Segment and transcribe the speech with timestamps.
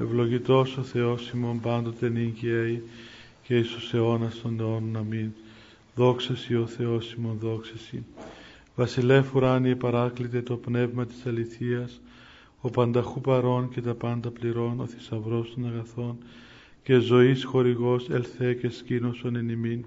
[0.00, 2.82] ευλογητός ο Θεός ημών πάντοτε νίκαιη
[3.42, 4.96] και εις τους αιώνας των αιώνων.
[4.96, 5.30] Αμήν.
[5.94, 7.92] Δόξας ο Θεός ημών, δόξας
[8.76, 12.00] Βασιλεύ ουράνιε παράκλητε το πνεύμα της αληθείας,
[12.60, 16.18] ο πανταχού παρών και τα πάντα πληρών, ο θησαυρός των αγαθών
[16.82, 19.84] και ζωής χορηγός ελθέ και σκήνωσον εν ημίν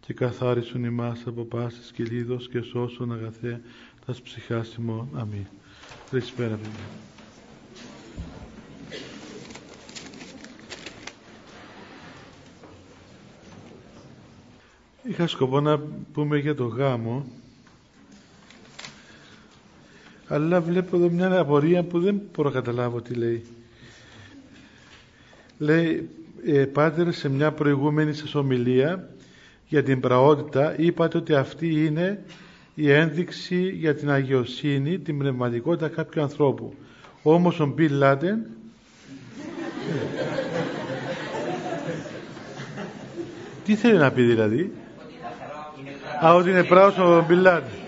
[0.00, 3.60] και καθάρισον ημάς από πάσης κυλίδος και σώσον αγαθέ
[4.06, 5.08] τας ψυχάς ημών.
[5.14, 5.46] Αμήν.
[6.10, 7.15] Καλησπέρα παιδιά.
[15.08, 15.78] Είχα σκοπό να
[16.12, 17.26] πούμε για το γάμο
[20.28, 23.44] αλλά βλέπω εδώ μια απορία που δεν μπορώ να καταλάβω τι λέει.
[25.58, 26.08] Λέει,
[26.46, 29.08] ε, Πάτερ, σε μια προηγούμενη σας ομιλία
[29.68, 32.24] για την πραότητα είπατε ότι αυτή είναι
[32.74, 36.74] η ένδειξη για την αγιοσύνη, την πνευματικότητα κάποιου ανθρώπου.
[37.22, 38.46] Όμως ο Μπιλ Λάντεν
[43.64, 44.72] τι θέλει να πει δηλαδή;
[46.24, 47.84] Α, ότι είναι πράος ο Μπιλ Λάντεν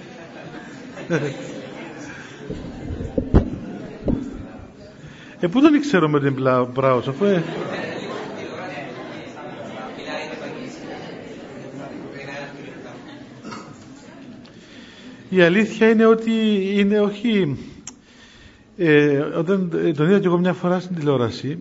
[5.41, 6.35] Ε, πού δεν ξέρω με την
[6.75, 7.25] πράος, αφού...
[7.25, 7.43] Ε...
[15.29, 16.33] Η αλήθεια είναι ότι
[16.79, 17.57] είναι όχι...
[18.77, 21.59] Ε, όταν ε, τον είδα και εγώ μια φορά στην τηλεόραση,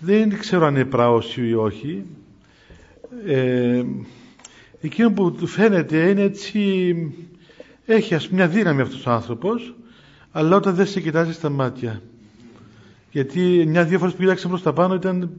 [0.00, 2.04] δεν ξέρω αν είναι πράος ή όχι.
[3.26, 3.82] Ε,
[4.86, 6.94] εκείνο που του φαίνεται είναι έτσι...
[7.86, 9.74] Έχει ας πούμε μια δύναμη αυτός ο άνθρωπος,
[10.32, 12.02] αλλά όταν δεν σε κοιτάζει στα μάτια
[13.14, 15.30] γιατί μια-δύο φορές που κοίταξε προς τα πάνω ήταν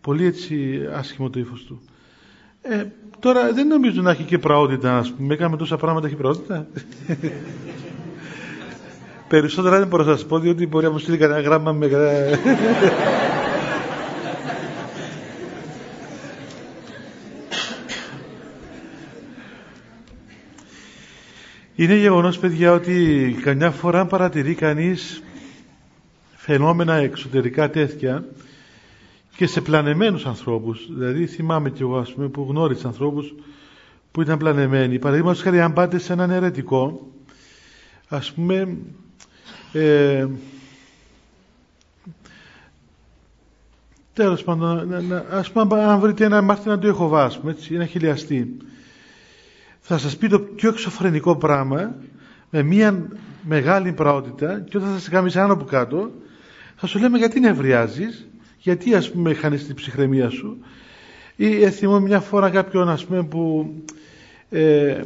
[0.00, 1.80] πολύ έτσι άσχημο το ύφος του.
[2.62, 2.84] Ε,
[3.18, 5.34] τώρα δεν νομίζω να έχει και πραότητα, ας πούμε.
[5.34, 6.66] Έκαμε τόσα πράγματα, έχει πραότητα.
[9.28, 11.86] Περισσότερα δεν μπορώ να σας πω, διότι μπορεί να μου στείλει κανένα γράμμα με
[21.82, 25.22] Είναι γεγονός παιδιά ότι καμιά φορά παρατηρεί κανείς
[26.36, 28.24] φαινόμενα εξωτερικά τέτοια
[29.36, 30.88] και σε πλανεμένους ανθρώπους.
[30.94, 33.34] Δηλαδή θυμάμαι κι εγώ ας πούμε, που γνώρισα ανθρώπους
[34.12, 34.98] που ήταν πλανεμένοι.
[34.98, 37.10] Παραδείγματος χάρη αν πάτε σε έναν αιρετικό
[38.08, 38.76] ας πούμε
[39.72, 40.26] ε,
[44.12, 44.94] τέλος πάντων
[45.30, 48.56] ας πούμε αν βρείτε ένα μάρτυνα του Ιεχωβά έτσι, ένα χιλιαστή
[49.84, 51.94] θα σας πει το πιο εξωφρενικό πράγμα
[52.50, 53.08] με μια
[53.42, 56.10] μεγάλη πραότητα και όταν θα σας κάνεις άνω από κάτω
[56.76, 58.26] θα σου λέμε γιατί νευριάζεις,
[58.58, 60.56] γιατί ας πούμε χάνεις την ψυχραιμία σου.
[61.36, 63.72] Ή θυμώ μια φορά κάποιον ας πούμε που
[64.50, 65.00] ε,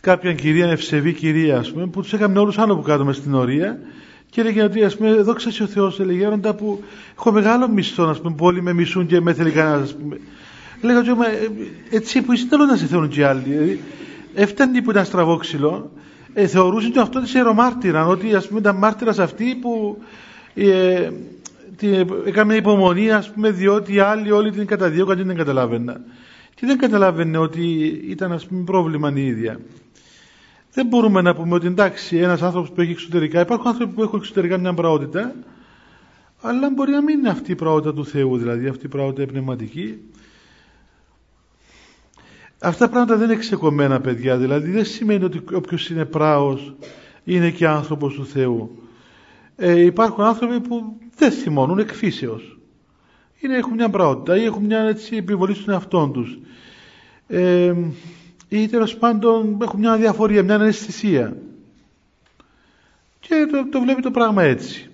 [0.00, 3.34] κάποια κυρία, ευσεβή κυρία ας πούμε, που τους έκαμε όλους άνω που κάτω μες στην
[3.34, 3.78] ορία
[4.30, 6.82] και έλεγε ότι ας πούμε δόξα ο Θεός έλεγε γέροντα που
[7.18, 10.20] έχω μεγάλο μισθό ας πούμε που όλοι με μισούν και με θέλει κανένας ας πούμε.
[10.82, 13.42] Λέγα ότι ε, έτσι που είσαι θέλω να σε θέλουν και άλλοι.
[13.42, 13.80] Δηλαδή,
[14.34, 15.90] έφτανε που ήταν στραβόξυλο
[16.34, 20.02] ε, θεωρούσε ότι αυτό τη ιερομάρτυρα, ότι ας πούμε ήταν μάρτυρας αυτή που
[20.54, 21.10] ε,
[22.26, 26.00] έκαμε υπομονή ας πούμε διότι οι άλλοι όλοι την καταδίωκαν και δεν καταλάβαινα.
[26.54, 29.60] Και δεν καταλάβαινε ότι ήταν ας πούμε πρόβλημα η ίδια.
[30.72, 34.18] Δεν μπορούμε να πούμε ότι εντάξει ένας άνθρωπος που έχει εξωτερικά, υπάρχουν άνθρωποι που έχουν
[34.18, 35.34] εξωτερικά μια πραότητα,
[36.40, 39.98] αλλά μπορεί να μην είναι αυτή η πραότητα του Θεού, δηλαδή αυτή η πραότητα πνευματική.
[42.60, 46.74] Αυτά τα πράγματα δεν είναι ξεκομμένα παιδιά, δηλαδή δεν σημαίνει ότι όποιος είναι πράος
[47.24, 48.82] είναι και άνθρωπος του Θεού.
[49.56, 52.58] Ε, υπάρχουν άνθρωποι που δεν θυμώνουν εκ φύσεως.
[53.40, 56.38] Είναι, έχουν μια πραότητα ή έχουν μια έτσι, επιβολή στον εαυτό τους.
[57.26, 57.74] Ε,
[58.48, 61.36] ή τέλος πάντων έχουν μια διαφορία, μια αναισθησία.
[63.20, 64.90] Και το, το βλέπει το πράγμα έτσι.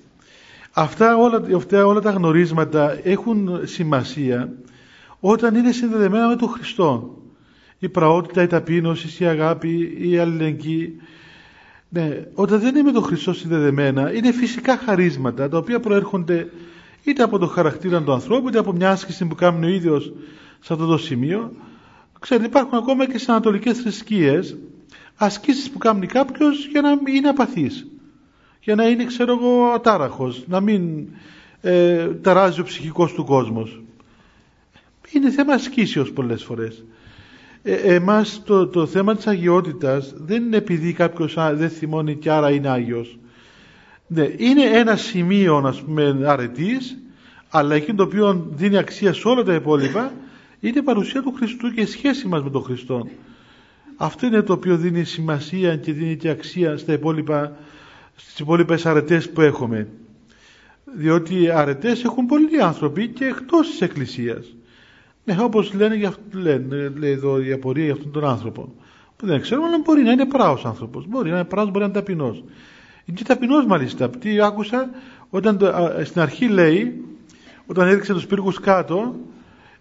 [0.73, 4.53] Αυτά όλα, αυτά όλα τα γνωρίσματα έχουν σημασία
[5.21, 7.22] όταν είναι συνδεδεμένα με τον Χριστό
[7.83, 11.01] η πραότητα, η ταπείνωση, η αγάπη, η αλληλεγγύη.
[11.89, 16.49] Ναι, όταν δεν είναι με τον Χριστό συνδεδεμένα, είναι φυσικά χαρίσματα τα οποία προέρχονται
[17.05, 20.01] είτε από το χαρακτήρα του ανθρώπου, είτε από μια άσκηση που κάνει ο ίδιο
[20.61, 21.53] σε αυτό το σημείο.
[22.19, 24.57] Ξέρετε, υπάρχουν ακόμα και σε ανατολικές θρησκείες
[25.17, 27.87] ασκήσεις που κάνει κάποιος για να είναι απαθής.
[28.61, 31.09] Για να είναι, ξέρω εγώ, ατάραχος, να μην
[31.61, 33.83] ε, ταράζει ο ψυχικός του κόσμος.
[35.13, 36.85] Είναι θέμα ασκήσεως πολλές φορές
[37.63, 42.51] ε, εμάς το, το θέμα της αγιότητας δεν είναι επειδή κάποιος δεν θυμώνει και άρα
[42.51, 43.19] είναι Άγιος.
[44.07, 46.99] Ναι, είναι ένα σημείο ας πούμε αρετής
[47.51, 50.13] αλλά εκείνο το οποίο δίνει αξία σε όλα τα υπόλοιπα
[50.61, 53.09] είναι η παρουσία του Χριστού και η σχέση μας με τον Χριστό.
[53.97, 57.57] Αυτό είναι το οποίο δίνει σημασία και δίνει και αξία στα υπόλοιπα,
[58.15, 59.89] στις υπόλοιπες αρετές που έχουμε.
[60.97, 64.55] διότι αρετές έχουν πολλοί άνθρωποι και εκτός της Εκκλησίας
[65.25, 68.73] ναι, όπως λένε, για, λένε λέει εδώ η απορία για αυτόν τον άνθρωπο.
[69.17, 71.07] Που δεν ξέρουμε αλλά μπορεί να είναι πράος άνθρωπος.
[71.07, 72.45] Μπορεί να είναι πράος, μπορεί να είναι ταπεινός.
[73.05, 74.11] Είναι και ταπεινός μάλιστα.
[74.11, 74.91] Τι άκουσα
[75.31, 75.73] όταν το,
[76.05, 77.05] στην αρχή λέει
[77.67, 79.15] όταν έδειξε τους πύργους κάτω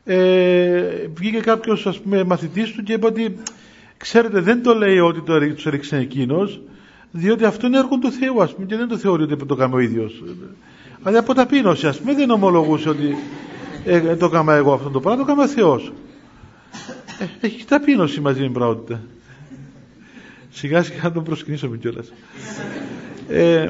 [0.04, 3.38] ε, βγήκε κάποιος ας πούμε μαθητής του και είπε ότι
[3.98, 6.62] ξέρετε δεν το λέει ότι το, τους έριξε εκείνος
[7.12, 9.76] διότι αυτό είναι έργο του Θεού ας πούμε και δεν το θεωρεί ότι το κάνει
[9.76, 10.24] ο ίδιος
[11.04, 13.16] αλλά από ταπείνωση ας πούμε δεν ομολογούσε ότι
[13.86, 15.94] ε, το έκανα εγώ αυτό το πράγμα το έκανα ο Θεός.
[17.20, 19.02] Ε, έχει ταπείνωση μαζί με την πραγματικότητα
[20.52, 22.14] σιγά σιγά να τον προσκυνήσουμε κιόλας.
[23.30, 23.70] Ε,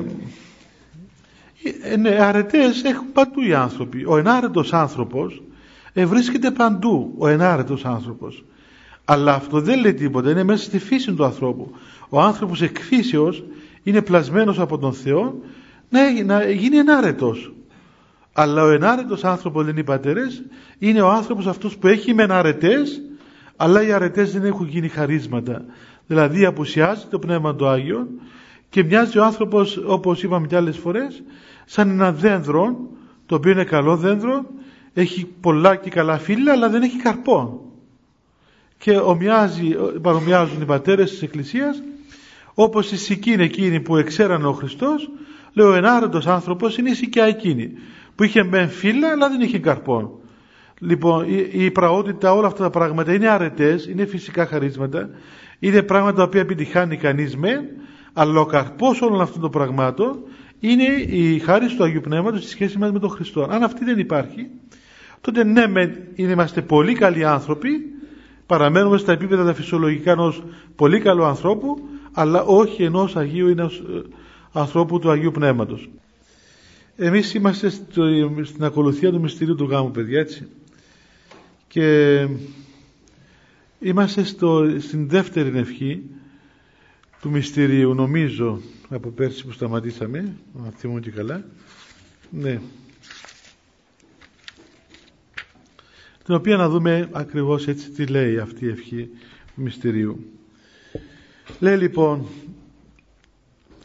[1.83, 4.05] ε, ναι, αρετές έχουν παντού οι άνθρωποι.
[4.05, 5.41] Ο ενάρετος άνθρωπος
[5.93, 8.43] ε, βρίσκεται παντού ο ενάρετος άνθρωπος.
[9.05, 11.71] Αλλά αυτό δεν λέει τίποτα είναι μέσα στη φύση του ανθρώπου.
[12.09, 13.43] Ο άνθρωπος εκφύσεως
[13.83, 15.39] είναι πλασμένος από τον Θεό
[15.89, 17.53] να, να γίνει ενάρετος
[18.33, 20.43] αλλά ο ενάρετος άνθρωπος λένε οι πατέρες
[20.79, 23.01] είναι ο άνθρωπος αυτός που έχει μεν αρετές
[23.55, 25.65] αλλά οι αρετές δεν έχουν γίνει χαρίσματα.
[26.07, 28.07] Δηλαδή απουσιάζει το Πνεύμα του Άγιο
[28.69, 31.23] και μοιάζει ο άνθρωπος όπως είπαμε και άλλες φορές
[31.65, 32.79] σαν ένα δένδρο
[33.25, 34.45] το οποίο είναι καλό δένδρο
[34.93, 37.65] έχει πολλά και καλά φύλλα αλλά δεν έχει καρπό
[38.77, 41.83] και ομοιάζει, παρομοιάζουν οι πατέρες της Εκκλησίας
[42.53, 45.09] όπως η σική είναι εκείνη που εξέρανε ο Χριστός
[45.53, 47.71] λέει ο ενάρετος άνθρωπος είναι η σικιά εκείνη
[48.21, 50.19] που είχε μεν φύλλα αλλά δεν είχε καρπό
[50.79, 55.09] λοιπόν η, η πραότητα όλα αυτά τα πράγματα είναι αρετές είναι φυσικά χαρίσματα
[55.59, 57.65] είναι πράγματα τα οποία επιτυχάνει κανείς μεν
[58.13, 60.19] αλλά ο καρπός όλων αυτών των πραγμάτων
[60.59, 63.47] είναι η χάρη του Αγίου Πνεύματος στη σχέση μας με τον Χριστό.
[63.49, 64.49] Αν αυτή δεν υπάρχει
[65.21, 65.63] τότε ναι
[66.15, 67.69] είμαστε πολύ καλοί άνθρωποι
[68.45, 70.43] παραμένουμε στα επίπεδα τα φυσιολογικά ενός
[70.75, 74.01] πολύ καλού ανθρώπου αλλά όχι ενός Αγίου ή ενός ε,
[74.51, 75.89] ανθρώπου του Αγίου Πνεύματος
[77.03, 78.03] εμείς είμαστε στο,
[78.43, 80.47] στην ακολουθία του μυστηρίου του γάμου παιδιά έτσι.
[81.67, 82.27] Και
[83.79, 86.01] είμαστε στο, στην δεύτερη ευχή
[87.21, 91.43] του μυστηρίου νομίζω από πέρσι που σταματήσαμε αν θυμούν και καλά.
[92.29, 92.59] Ναι.
[96.25, 99.09] Την οποία να δούμε ακριβώς έτσι τι λέει αυτή η ευχή
[99.55, 100.25] του μυστηρίου.
[101.59, 102.25] Λέει λοιπόν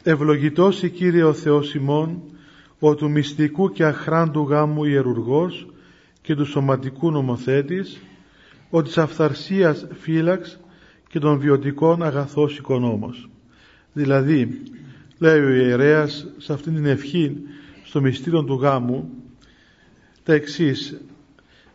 [0.03, 2.21] «Ευλογητός η Κύριε ο Θεός ημών,
[2.79, 5.67] ο του μυστικού και αχράντου γάμου ιερουργός
[6.21, 8.01] και του σωματικού νομοθέτης,
[8.69, 10.59] ο της αυθαρσίας φύλαξ
[11.07, 13.29] και των βιωτικών αγαθός οικονόμος».
[13.93, 14.61] Δηλαδή,
[15.17, 17.37] λέει ο ιερέας σε αυτήν την ευχή
[17.83, 19.09] στο μυστήριο του γάμου
[20.23, 21.01] τα εξής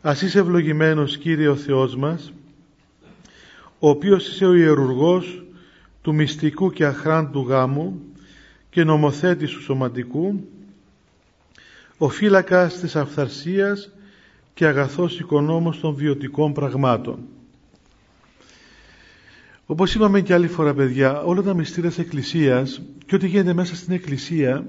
[0.04, 2.32] Ας είσαι ευλογημένος Κύριε ο Θεός μας,
[3.78, 5.44] ο οποίος είσαι ο ιερουργός
[6.02, 8.00] του μυστικού και αχράντου γάμου
[8.70, 10.48] και νομοθέτης του σωματικού,
[12.02, 13.90] ο φύλακας της αυθαρσίας
[14.54, 17.18] και αγαθός οικονόμος των βιωτικών πραγμάτων.
[19.66, 23.76] Όπως είπαμε και άλλη φορά παιδιά, όλα τα μυστήρια της Εκκλησίας και ό,τι γίνεται μέσα
[23.76, 24.66] στην Εκκλησία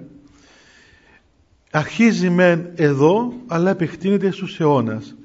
[1.71, 5.15] αρχίζει μεν εδώ αλλά επεκτείνεται στους αιώνας.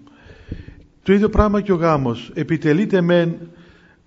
[1.03, 2.31] Το ίδιο πράγμα και ο γάμος.
[2.35, 3.37] Επιτελείται μεν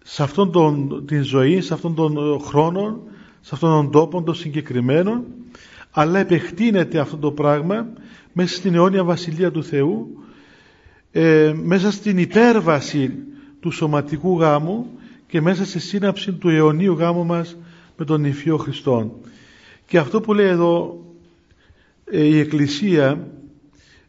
[0.03, 3.03] σε αυτόν τον, την ζωή, σε αυτόν τον χρόνο,
[3.41, 5.23] σε αυτόν τον τόπο των συγκεκριμένων,
[5.91, 7.87] αλλά επεκτείνεται αυτό το πράγμα
[8.33, 10.23] μέσα στην αιώνια βασιλεία του Θεού,
[11.11, 13.13] ε, μέσα στην υπέρβαση
[13.59, 17.57] του σωματικού γάμου και μέσα στη σύναψη του αιωνίου γάμου μας
[17.97, 19.11] με τον Υφιό Χριστόν.
[19.85, 21.05] Και αυτό που λέει εδώ
[22.05, 23.27] ε, η Εκκλησία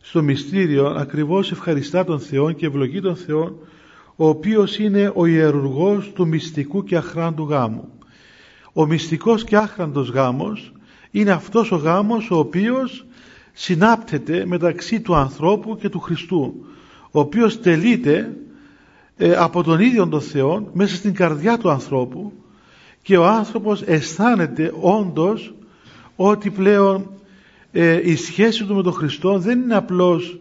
[0.00, 3.58] στο μυστήριο ακριβώς ευχαριστά τον Θεό και ευλογεί τον Θεό
[4.16, 7.88] ο οποίος είναι ο ιερουργός του μυστικού και αχράντου γάμου.
[8.72, 10.72] Ο μυστικός και άχραντος γάμος
[11.12, 13.06] είναι αυτός ο γάμος ο οποίος
[13.52, 16.54] συνάπτεται μεταξύ του ανθρώπου και του Χριστού
[17.10, 18.36] ο οποίος τελείται
[19.16, 22.32] ε, από τον ίδιο τον Θεό μέσα στην καρδιά του ανθρώπου
[23.02, 25.54] και ο άνθρωπος αισθάνεται όντως
[26.16, 27.10] ότι πλέον
[27.72, 30.38] ε, η σχέση του με τον Χριστό δεν είναι απλώς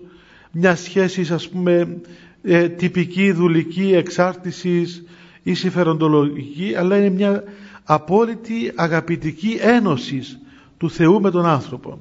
[0.51, 1.97] μια σχέση ας πούμε
[2.43, 5.03] ε, τυπική, δουλική, εξάρτησης
[5.43, 7.43] ή συμφεροντολογική αλλά είναι μια
[7.83, 10.21] απόλυτη αγαπητική ένωση
[10.81, 12.00] του Θεού με τον άνθρωπο.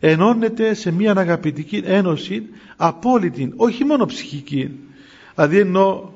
[0.00, 2.42] Ενώνεται σε μια αγαπητική ένωση
[2.76, 4.70] απόλυτη, όχι μόνο ψυχική.
[5.34, 6.08] Δηλαδή εννοώ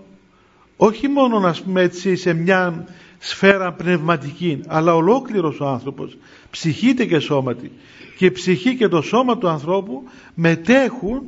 [0.77, 2.87] όχι μόνο να πούμε έτσι σε μια
[3.19, 6.17] σφαίρα πνευματική αλλά ολόκληρος ο άνθρωπος
[6.51, 7.73] ψυχείται και σώματι
[8.17, 10.03] και η ψυχή και το σώμα του ανθρώπου
[10.35, 11.23] μετέχουν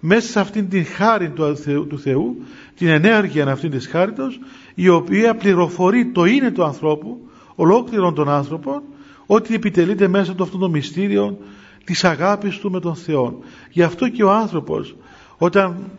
[0.00, 2.36] μέσα σε αυτήν την χάρη του Θεού, του Θεού
[2.76, 4.38] την ενέργεια αυτήν της χάριτος
[4.74, 7.18] η οποία πληροφορεί το είναι του ανθρώπου
[7.54, 8.82] ολόκληρον τον άνθρωπο
[9.26, 11.38] ότι επιτελείται μέσα του αυτό το μυστήριο
[11.84, 13.38] της αγάπης του με τον Θεό.
[13.70, 14.96] Γι' αυτό και ο άνθρωπος
[15.38, 15.90] όταν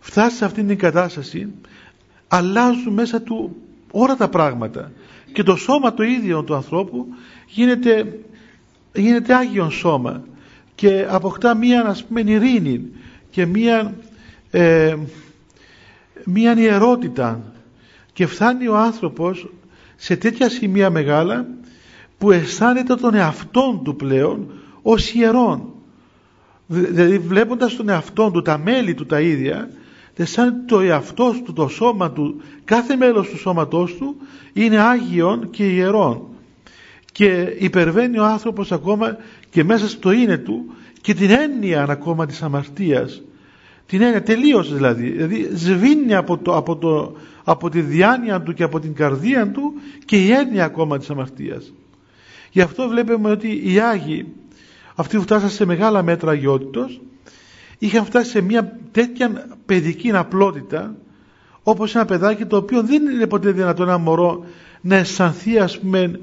[0.00, 1.48] φτάσει σε αυτήν την κατάσταση
[2.28, 3.56] αλλάζουν μέσα του
[3.90, 4.92] όλα τα πράγματα
[5.32, 7.06] και το σώμα το ίδιο του ανθρώπου
[7.46, 8.18] γίνεται,
[8.94, 10.22] γίνεται Άγιον σώμα
[10.74, 12.90] και αποκτά μία ας πούμε ειρήνη
[13.30, 13.94] και μία,
[14.50, 14.96] ε,
[16.24, 17.42] μία ιερότητα
[18.12, 19.48] και φτάνει ο άνθρωπος
[19.96, 21.46] σε τέτοια σημεία μεγάλα
[22.18, 24.46] που αισθάνεται τον εαυτόν του πλέον
[24.82, 25.72] ως ιερόν
[26.66, 29.68] δηλαδή βλέποντας τον εαυτόν του τα μέλη του τα ίδια
[30.24, 34.16] σαν το εαυτός του, το σώμα του, κάθε μέλος του σώματός του
[34.52, 36.22] είναι Άγιον και Ιερόν.
[37.12, 39.16] Και υπερβαίνει ο άνθρωπος ακόμα
[39.50, 40.64] και μέσα στο είναι του
[41.00, 43.22] και την έννοια ακόμα της αμαρτίας.
[43.86, 45.10] Την έννοια τελείως δηλαδή.
[45.10, 49.72] Δηλαδή σβήνει από, το, από, το, από τη διάνοια του και από την καρδία του
[50.04, 51.72] και η έννοια ακόμα της αμαρτίας.
[52.50, 54.26] Γι' αυτό βλέπουμε ότι οι Άγιοι,
[54.94, 57.00] αυτοί που φτάσαν σε μεγάλα μέτρα αγιότητος,
[57.78, 60.96] είχαν φτάσει σε μια τέτοια παιδική απλότητα
[61.62, 64.44] όπως ένα παιδάκι το οποίο δεν είναι ποτέ δυνατόν ένα μωρό
[64.80, 66.20] να αισθανθεί ας πούμε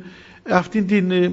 [0.50, 1.32] αυτή την ε,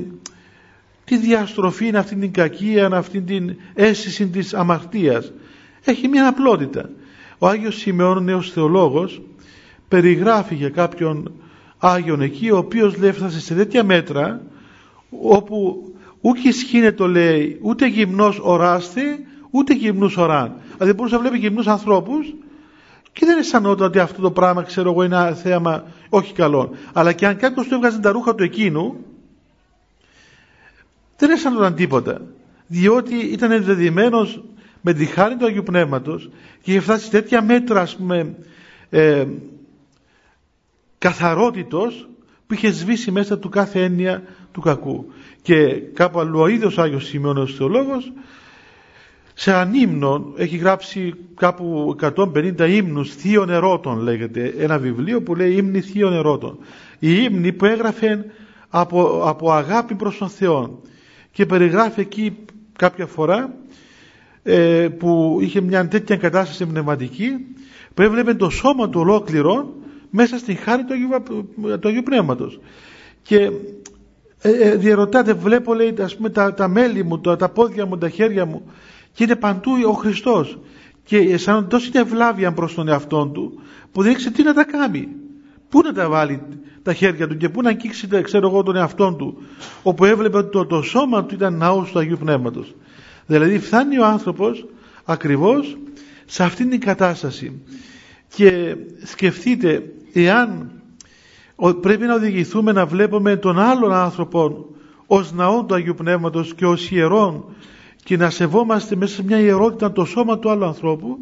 [1.05, 5.33] τη διαστροφή, αυτή την κακία, αυτή την αίσθηση της αμαρτίας.
[5.85, 6.91] Έχει μια απλότητα.
[7.39, 9.23] Ο Άγιος Σημεών, ο νέος θεολόγος,
[9.89, 11.33] περιγράφει για κάποιον
[11.79, 14.43] Άγιον εκεί, ο οποίος λέει σε τέτοια μέτρα,
[15.21, 15.85] όπου
[16.21, 20.55] ούκ ισχύνεται λέει, ούτε γυμνός οράστη, ούτε γυμνούς οράν.
[20.77, 22.35] Δηλαδή μπορούσε να βλέπει γυμνούς ανθρώπους
[23.13, 26.75] και δεν αισθανόταν ότι αυτό το πράγμα ξέρω εγώ είναι ένα θέαμα όχι καλό.
[26.93, 29.05] Αλλά και αν κάποιος του έβγαζε τα ρούχα του εκείνου
[31.17, 32.21] δεν αισθανόταν τίποτα.
[32.67, 34.43] Διότι ήταν ενδεδειμένος
[34.81, 36.31] με τη χάρη του Αγίου Πνεύματος
[36.63, 38.35] και είχε φτάσει τέτοια μέτρα ας πούμε
[38.91, 39.27] ε,
[40.99, 42.09] καθαρότητος
[42.47, 45.07] που είχε σβήσει μέσα του κάθε έννοια του κακού.
[45.43, 48.13] Και κάπου αλλού ο ίδιος Άγιος Σημειώνος Θεολόγος
[49.35, 54.55] σε έναν ύμνο έχει γράψει κάπου 150 ύμνους θείων ερώτων λέγεται.
[54.59, 56.59] Ένα βιβλίο που λέει ύμνη θείων ερώτων
[56.99, 58.25] η ύμνη που έγραφε
[58.69, 60.81] από, από αγάπη προς τον Θεό
[61.33, 62.37] και περιγράφει εκεί
[62.79, 63.55] κάποια φορά
[64.43, 67.31] ε, που είχε μια τέτοια κατάσταση πνευματική
[67.95, 69.75] που έβλεπε το σώμα του ολόκληρο
[70.11, 71.45] μέσα στην χάρη του Αγίου,
[71.81, 72.61] του Αγίου Πνεύματος.
[73.23, 73.51] Και
[74.43, 77.99] ε, ε, διαρωτάτε βλέπω λέει ας πούμε τα, τα μέλη μου, τα, τα πόδια μου,
[77.99, 78.63] τα χέρια μου.
[79.13, 80.59] Και είναι παντού ο Χριστός.
[81.05, 83.61] Και αισθάνονται τόση ευλάβεια προς τον εαυτό του
[83.93, 85.09] που δεν ξέρει τι να τα κάνει.
[85.69, 86.43] Πού να τα βάλει
[86.83, 89.43] τα χέρια του και πού να αγγίξει ξέρω εγώ τον εαυτό του
[89.83, 92.75] όπου έβλεπε ότι το, το σώμα του ήταν ναός του Αγίου Πνεύματος.
[93.27, 94.67] Δηλαδή φτάνει ο άνθρωπος
[95.05, 95.77] ακριβώς
[96.25, 97.63] σε αυτήν την κατάσταση.
[98.35, 99.83] Και σκεφτείτε
[100.13, 100.71] εάν
[101.71, 104.67] πρέπει να οδηγηθούμε να βλέπουμε τον άλλον άνθρωπο
[105.07, 107.45] ως ναό του Αγίου Πνεύματος και ως ιερόν
[108.05, 111.19] και να σεβόμαστε μέσα σε μια ιερότητα το σώμα του άλλου ανθρώπου.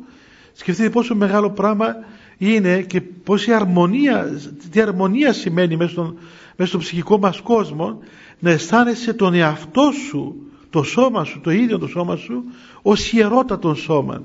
[0.52, 1.96] Σκεφτείτε πόσο μεγάλο πράγμα
[2.38, 6.18] είναι και πόση αρμονία τι αρμονία σημαίνει μέσα στον,
[6.56, 7.98] μέσα στο ψυχικό μας κόσμο
[8.38, 10.36] να αισθάνεσαι τον εαυτό σου
[10.70, 12.44] το σώμα σου, το ίδιο το σώμα σου
[12.82, 14.22] ως ιερότατον σώμα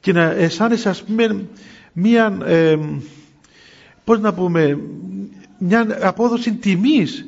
[0.00, 1.46] και να αισθάνεσαι ας πούμε
[1.92, 2.78] μια ε,
[4.04, 4.78] πώς να πούμε
[5.62, 7.26] μια απόδοση τιμής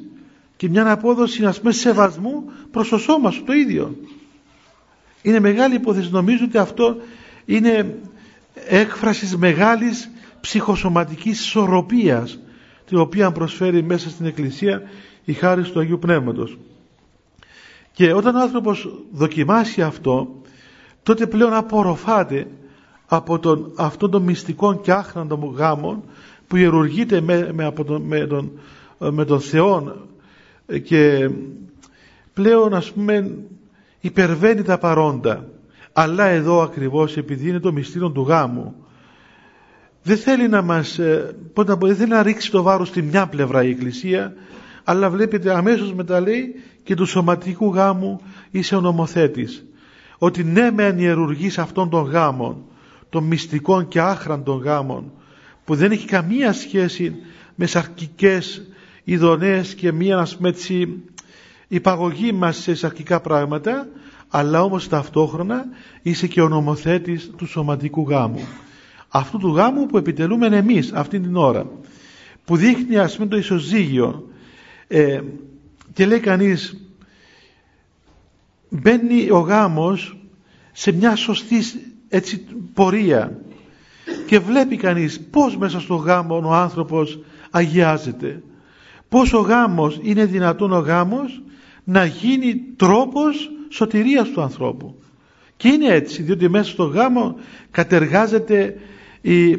[0.57, 3.97] και μια απόδοση ας πούμε σεβασμού προς το σώμα σου το ίδιο
[5.25, 6.11] είναι μεγάλη υπόθεση.
[6.11, 6.97] Νομίζω ότι αυτό
[7.45, 7.99] είναι
[8.69, 10.11] έκφρασης μεγάλης
[10.41, 12.39] ψυχοσωματικής ισορροπίας
[12.87, 14.83] την οποία προσφέρει μέσα στην Εκκλησία
[15.25, 16.59] η χάρη του Αγίου Πνεύματος.
[17.93, 20.43] Και όταν ο άνθρωπος δοκιμάσει αυτό,
[21.03, 22.47] τότε πλέον απορροφάται
[23.07, 26.05] από τον, αυτόν τον μυστικό και άχραντο γάμο
[26.47, 28.51] που ιερουργείται με, με, από τον, με, τον,
[28.99, 29.97] με τον Θεό
[30.83, 31.31] και
[32.33, 33.37] πλέον ας πούμε
[34.01, 35.49] υπερβαίνει τα παρόντα.
[35.93, 38.75] Αλλά εδώ ακριβώς επειδή είναι το μυστήριο του γάμου
[40.03, 41.35] δεν θέλει να μας, ε,
[41.67, 44.35] να δεν θέλει να ρίξει το βάρος στη μια πλευρά η Εκκλησία
[44.85, 48.21] αλλά βλέπετε αμέσως μετά λέει και του σωματικού γάμου
[48.51, 49.65] είσαι ο νομοθέτης.
[50.19, 52.65] Ότι ναι με ανιερουργείς αυτόν τον γάμων
[53.09, 55.13] των μυστικών και άχραντων γάμων
[55.65, 57.17] που δεν έχει καμία σχέση
[57.55, 58.63] με σαρκικές
[59.05, 60.55] ειδονές και μία ας πούμε
[61.69, 63.89] υπαγωγή μας σε σαρκικά πράγματα
[64.29, 65.67] αλλά όμως ταυτόχρονα
[66.03, 68.47] είσαι και ο νομοθέτης του σωματικού γάμου.
[69.09, 71.67] Αυτού του γάμου που επιτελούμε εμείς αυτή την ώρα
[72.45, 74.29] που δείχνει ας πούμε το ισοζύγιο
[74.89, 75.21] ε,
[75.93, 76.77] και λέει κανείς
[78.69, 80.19] μπαίνει ο γάμος
[80.73, 81.59] σε μια σωστή
[82.09, 83.39] έτσι, πορεία
[84.27, 87.19] και βλέπει κανείς πως μέσα στο γάμο ο άνθρωπος
[87.51, 88.43] αγιάζεται
[89.15, 91.43] πως ο γάμος είναι δυνατόν ο γάμος
[91.85, 94.95] να γίνει τρόπος σωτηρίας του ανθρώπου.
[95.57, 97.37] Και είναι έτσι, διότι μέσα στο γάμο
[97.71, 98.77] κατεργάζεται
[99.21, 99.51] η,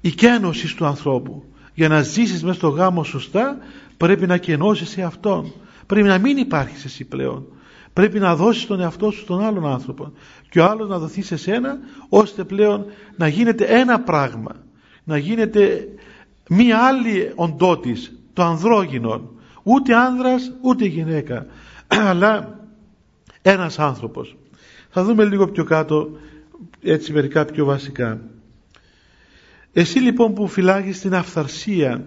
[0.00, 1.44] η κένωση του ανθρώπου.
[1.74, 3.58] Για να ζήσεις μέσα στο γάμο σωστά
[3.96, 5.52] πρέπει να κενώσεις σε αυτόν.
[5.86, 7.46] Πρέπει να μην υπάρχεις εσύ πλέον.
[7.96, 10.12] Πρέπει να δώσεις τον εαυτό σου στον άλλον άνθρωπο
[10.48, 12.84] και ο άλλος να δοθεί σε σένα ώστε πλέον
[13.16, 14.56] να γίνεται ένα πράγμα.
[15.04, 15.88] Να γίνεται
[16.48, 19.30] μία άλλη οντότης, το ανδρόγυνο.
[19.62, 21.46] Ούτε άνδρας ούτε γυναίκα.
[22.10, 22.60] Αλλά
[23.42, 24.36] ένας άνθρωπος.
[24.90, 26.10] Θα δούμε λίγο πιο κάτω
[26.82, 28.20] έτσι μερικά πιο βασικά.
[29.72, 32.04] Εσύ λοιπόν που φυλάγεις την αυθαρσία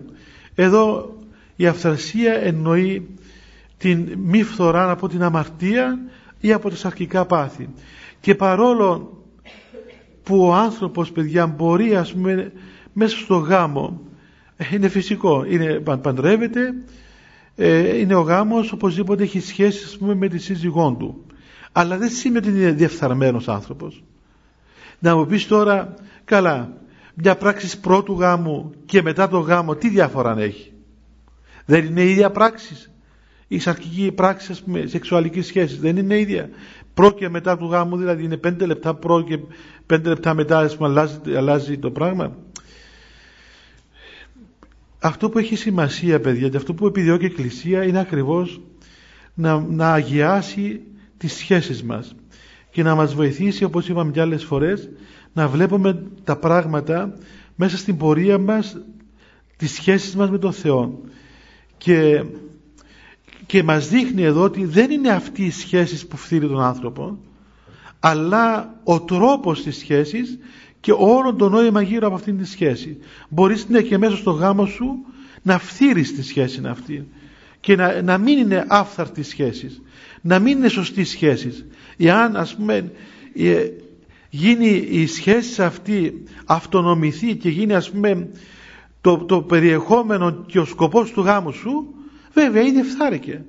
[0.55, 1.13] εδώ
[1.55, 3.07] η αυθαρσία εννοεί
[3.79, 5.99] την μη φθορά από την αμαρτία
[6.39, 7.69] ή από τα σαρκικά πάθη.
[8.19, 9.17] Και παρόλο
[10.23, 12.51] που ο άνθρωπος παιδιά μπορεί ας πούμε
[12.93, 14.01] μέσα στο γάμο
[14.73, 16.73] είναι φυσικό, είναι, παντρεύεται
[17.55, 21.25] ε, είναι ο γάμος οπωσδήποτε έχει σχέση ας πούμε, με τη σύζυγόν του.
[21.71, 24.03] Αλλά δεν σημαίνει ότι είναι διεφθαρμένος άνθρωπος.
[24.99, 25.93] Να μου πεις τώρα
[26.25, 26.73] καλά
[27.13, 30.71] μια πράξη πρώτου γάμου και μετά το γάμο τι διαφορά έχει;
[31.65, 32.89] Δεν είναι η ίδια πράξη
[33.51, 35.79] η σαρκική πράξη ας πούμε σεξουαλικής σχέσης.
[35.79, 36.49] Δεν είναι ίδια.
[36.93, 39.39] Προ και μετά του γάμου δηλαδή είναι πέντε λεπτά προ και
[39.85, 42.35] πέντε λεπτά μετά ας πούμε, αλλάζει, αλλάζει το πράγμα.
[44.99, 48.61] Αυτό που έχει σημασία παιδιά και αυτό που επιδιώκει η Εκκλησία είναι ακριβώς
[49.33, 50.81] να, να αγιάσει
[51.17, 52.15] τις σχέσεις μας
[52.71, 54.89] και να μας βοηθήσει όπως είπαμε και άλλες φορές
[55.33, 57.13] να βλέπουμε τα πράγματα
[57.55, 58.77] μέσα στην πορεία μας
[59.57, 61.01] τις σχέσεις μας με τον Θεό.
[61.77, 62.23] Και,
[63.49, 67.17] και μας δείχνει εδώ ότι δεν είναι αυτή οι σχέσεις που φτύρει τον άνθρωπο
[67.99, 70.37] αλλά ο τρόπος της σχέσης
[70.79, 72.97] και όλο το νόημα γύρω από αυτήν τη σχέση.
[73.29, 75.05] Μπορείς ναι και μέσα στο γάμο σου
[75.41, 77.07] να φθείρεις τη σχέση αυτή
[77.59, 79.81] και να, να μην είναι άφθαρτης σχέσης,
[80.21, 81.65] να μην είναι σωστής σχέσης.
[81.97, 82.91] Εάν ας πούμε
[83.35, 83.67] ε,
[84.29, 88.29] γίνει η σχέση αυτή αυτονομηθεί και γίνει ας πούμε
[89.01, 91.93] το, το περιεχόμενο και ο σκοπός του γάμου σου
[92.33, 93.41] βέβαια είναι φθάρικε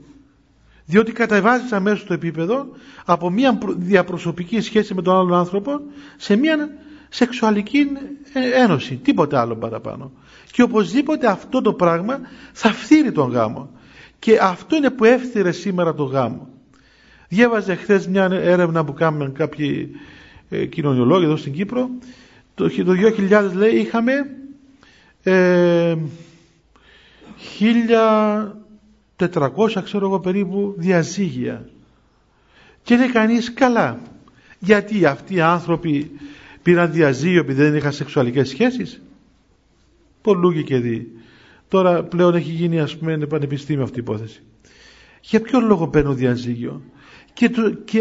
[0.91, 2.67] διότι κατεβάζεις αμέσως το επίπεδο
[3.05, 5.81] από μια διαπροσωπική σχέση με τον άλλον άνθρωπο
[6.17, 6.71] σε μια
[7.09, 7.87] σεξουαλική
[8.55, 10.13] ένωση, τίποτε άλλο παραπάνω.
[10.53, 12.21] Και οπωσδήποτε αυτό το πράγμα
[12.53, 13.71] θα φθείρει τον γάμο.
[14.19, 16.49] Και αυτό είναι που έφθειρε σήμερα τον γάμο.
[17.29, 19.91] Διέβαζε χθες μια έρευνα που κάνουμε κάποιοι
[20.51, 21.91] ε, κοινωνιολόγοι εδώ στην Κύπρο.
[22.55, 22.93] Το, το
[23.31, 24.13] 2000 λέει είχαμε
[25.23, 25.97] ε,
[29.21, 31.69] 1400 ξέρω εγώ περίπου διαζύγια.
[32.83, 34.01] Και είναι κανείς καλά.
[34.59, 36.11] Γιατί αυτοί οι άνθρωποι
[36.63, 39.03] πήραν διαζύγιο επειδή δεν είχαν σεξουαλικές σχέσεις;
[40.23, 41.13] Πολλούγοι και δει.
[41.69, 44.43] Τώρα πλέον έχει γίνει ας πούμε πανεπιστήμιο αυτή η υπόθεση.
[45.21, 46.83] Για ποιο λόγο παίρνουν διαζύγιο;
[47.33, 48.01] Και, το, και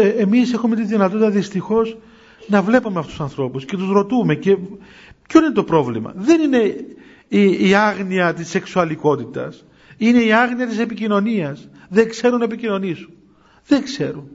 [0.00, 1.96] ε, εμείς έχουμε τη δυνατότητα δυστυχώς
[2.46, 4.56] να βλέπουμε αυτούς τους ανθρώπους και τους ρωτούμε και
[5.28, 6.12] ποιο είναι το πρόβλημα.
[6.16, 6.74] Δεν είναι
[7.28, 9.64] η, η άγνοια της σεξουαλικότητας.
[9.98, 11.68] Είναι η άγνοια της επικοινωνίας.
[11.88, 13.12] Δεν ξέρουν να επικοινωνήσουν.
[13.66, 14.30] Δεν ξέρουν.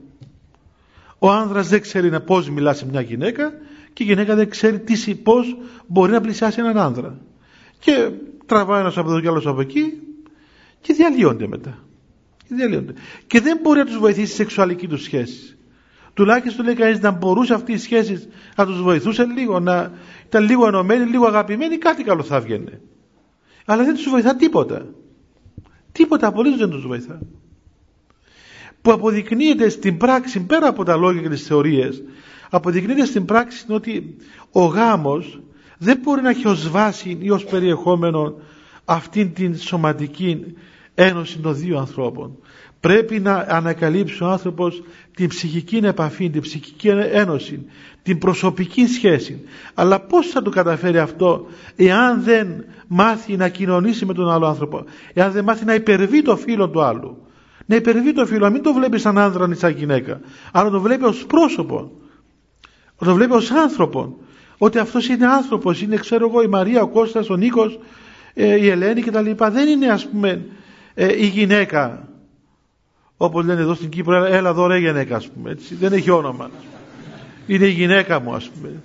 [1.18, 3.52] Ο άνδρας δεν ξέρει να πώς μιλά σε μια γυναίκα
[3.92, 7.18] και η γυναίκα δεν ξέρει τι, πώς μπορεί να πλησιάσει έναν άνδρα.
[7.78, 8.10] Και
[8.46, 9.92] τραβάει ένας από εδώ και άλλος από εκεί
[10.80, 11.78] και διαλύονται μετά.
[12.48, 12.92] Και, διαλύονται.
[13.26, 15.56] και δεν μπορεί να τους βοηθήσει η σεξουαλική τους σχέση.
[16.14, 19.92] Τουλάχιστον λέει κανείς να μπορούσε αυτή η σχέση να τους βοηθούσε λίγο, να
[20.26, 22.80] ήταν λίγο ενωμένοι, λίγο αγαπημένοι, κάτι καλό θα βγαίνει.
[23.64, 24.86] Αλλά δεν τους βοηθά τίποτα.
[25.94, 27.18] Τίποτα απολύτως δεν τους βοηθά.
[28.82, 32.02] Που αποδεικνύεται στην πράξη πέρα από τα λόγια και τις θεωρίες
[32.50, 34.16] αποδεικνύεται στην πράξη ότι
[34.52, 35.40] ο γάμος
[35.78, 38.34] δεν μπορεί να έχει ως βάση ή ως περιεχόμενο
[38.84, 40.54] αυτήν την σωματική
[40.94, 42.38] ένωση των δύο ανθρώπων
[42.84, 44.82] πρέπει να ανακαλύψει ο άνθρωπος
[45.16, 47.66] την ψυχική επαφή, την ψυχική ένωση,
[48.02, 49.40] την προσωπική σχέση.
[49.74, 54.84] Αλλά πώς θα το καταφέρει αυτό εάν δεν μάθει να κοινωνήσει με τον άλλο άνθρωπο,
[55.12, 57.24] εάν δεν μάθει να υπερβεί το φίλο του άλλου
[57.66, 60.20] να υπερβεί το φίλο, μην το βλέπει σαν άνδρα ή σαν γυναίκα,
[60.52, 61.90] αλλά το βλέπει ως πρόσωπο.
[62.98, 64.16] Το βλέπει ως άνθρωπο.
[64.58, 67.78] Ότι αυτός είναι άνθρωπος, είναι ξέρω εγώ η Μαρία, ο Κώστας, ο Νίκος,
[68.34, 69.30] ε, η Ελένη κτλ.
[69.50, 70.46] Δεν είναι ας πούμε
[70.94, 72.08] ε, η γυναίκα,
[73.16, 75.74] όπως λένε εδώ στην Κύπρο, έλα εδώ ρε γυναίκα ας πούμε, έτσι.
[75.74, 76.50] δεν έχει όνομα.
[77.46, 78.82] Είναι η γυναίκα μου ας πούμε.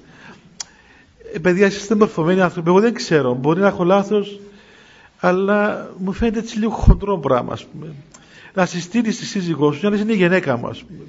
[1.33, 4.39] Ε, παιδιά, είστε μορφωμένοι άνθρωποι, εγώ δεν ξέρω, μπορεί να έχω λάθος,
[5.19, 7.95] αλλά μου φαίνεται έτσι λίγο χοντρό πράγμα ας πούμε
[8.53, 11.03] να συστήνεις στη σύζυγός σου, να είναι η γυναίκα μου, ας πούμε.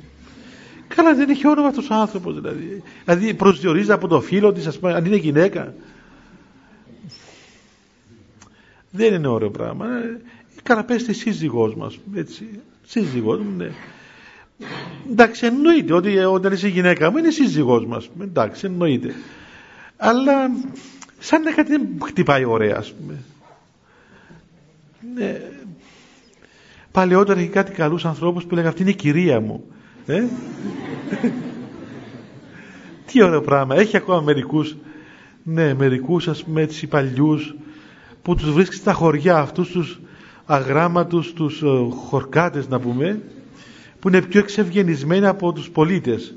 [0.88, 2.82] Καλά, δεν έχει όνομα αυτός ο άνθρωπος δηλαδή.
[3.04, 5.74] Δηλαδή προσδιορίζεται από το φίλο της, ας πούμε, αν είναι γυναίκα.
[8.90, 9.86] Δεν είναι ωραίο πράγμα.
[10.60, 12.48] Ε, καλά, πες της σύζυγός μας, έτσι.
[12.86, 13.70] Σύζυγός μου, ναι.
[15.10, 19.14] εντάξει εννοείται ότι όταν είσαι γυναίκα μου είναι σύζυγός μας εντάξει εννοείται
[19.96, 20.50] αλλά
[21.18, 23.22] σαν να κάτι δεν χτυπάει ωραία ας πούμε
[25.14, 25.40] ναι.
[26.90, 29.64] παλαιότερα είχε κάτι καλούς ανθρώπους που λέγανε αυτή είναι η κυρία μου
[30.06, 30.24] ε;
[33.06, 34.76] τι ωραίο πράγμα έχει ακόμα μερικούς
[35.42, 37.54] ναι μερικούς ας πούμε έτσι παλιούς
[38.22, 40.00] που τους βρίσκεις στα χωριά αυτούς τους
[40.50, 43.20] αγράμματους τους ε, χορκάτες να πούμε
[44.00, 46.34] που είναι πιο εξευγενισμένοι από τους πολίτες.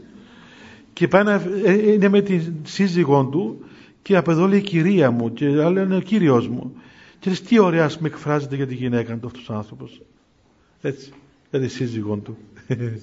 [0.94, 3.66] Και πάει να, ε, είναι με την σύζυγό του
[4.02, 6.76] και από εδώ λέει κυρία μου και άλλο είναι ο κύριος μου.
[7.20, 10.02] Και λες τι ωραία με εκφράζεται για τη γυναίκα του αυτός ο άνθρωπος
[10.82, 11.12] έτσι
[11.50, 12.38] για τη σύζυγό του.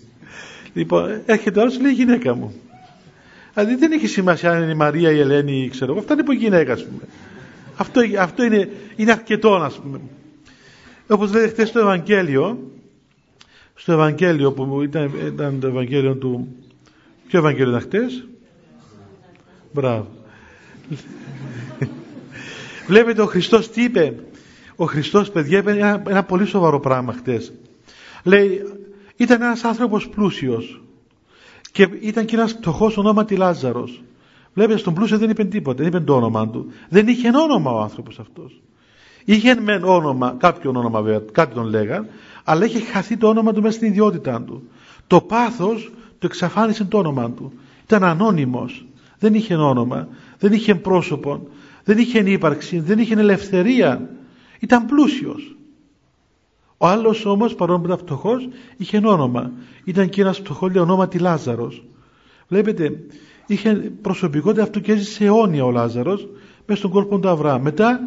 [0.75, 2.55] Λοιπόν έρχεται άλλος λέει γυναίκα μου
[3.55, 6.33] δηλαδή δεν έχει σημασία αν είναι η Μαρία η Ελένη ξέρω εγώ αυτά είναι που
[6.33, 7.03] γυναίκα ας πούμε.
[7.77, 10.01] Αυτό, αυτό είναι, είναι αρκετό ας πούμε
[11.11, 12.71] όπως λέει χθες στο Ευαγγέλιο
[13.75, 16.49] στο Ευαγγέλιο που ήταν, ήταν το Ευαγγέλιο του
[17.27, 18.27] ποιο Ευαγγέλιο ήταν χτες
[19.73, 20.09] μπράβο.
[22.87, 24.15] Βλέπετε ο Χριστός τι είπε;
[24.77, 27.53] Ο Χριστός παιδιά είπε ένα, ένα πολύ σοβαρό πράγμα χτες
[28.23, 28.63] λέει
[29.17, 30.83] ήταν ένας άνθρωπος πλούσιος
[31.73, 34.03] και ήταν και ένας πτωχός ονόματι Λάζαρος.
[34.55, 36.73] Βλέπετε στον πλούσιο δεν είπε τίποτα δεν είπε το όνομα του.
[36.89, 38.61] Δεν είχε όνομα ο άνθρωπος αυτός
[39.25, 42.07] είχε μεν όνομα κάποιο όνομα βέβαια κάτι τον λέγαν
[42.45, 44.63] αλλά είχε χαθεί το όνομα του μέσα στην ιδιότητά του.
[45.07, 47.53] Το πάθος το εξαφάνισε το όνομα του.
[47.85, 48.85] Ήταν ανώνυμος.
[49.19, 51.49] Δεν είχε όνομα, δεν είχε πρόσωπο,
[51.85, 54.11] δεν είχε ύπαρξη, δεν είχε ελευθερία.
[54.61, 55.57] Ήταν πλούσιος.
[56.77, 59.51] Ο άλλος όμως παρόλο που ήταν φτωχός είχε όνομα.
[59.85, 61.85] Ήταν και ένας φτωχός λέει ονόματι Λάζαρος.
[62.49, 63.01] Βλέπετε,
[63.47, 66.29] είχε προσωπικότητα αυτού και έζησε αιώνια ο Λάζαρος
[66.67, 67.63] μέσα στον κόρπο του Αβραάμ.
[67.63, 68.01] Μετά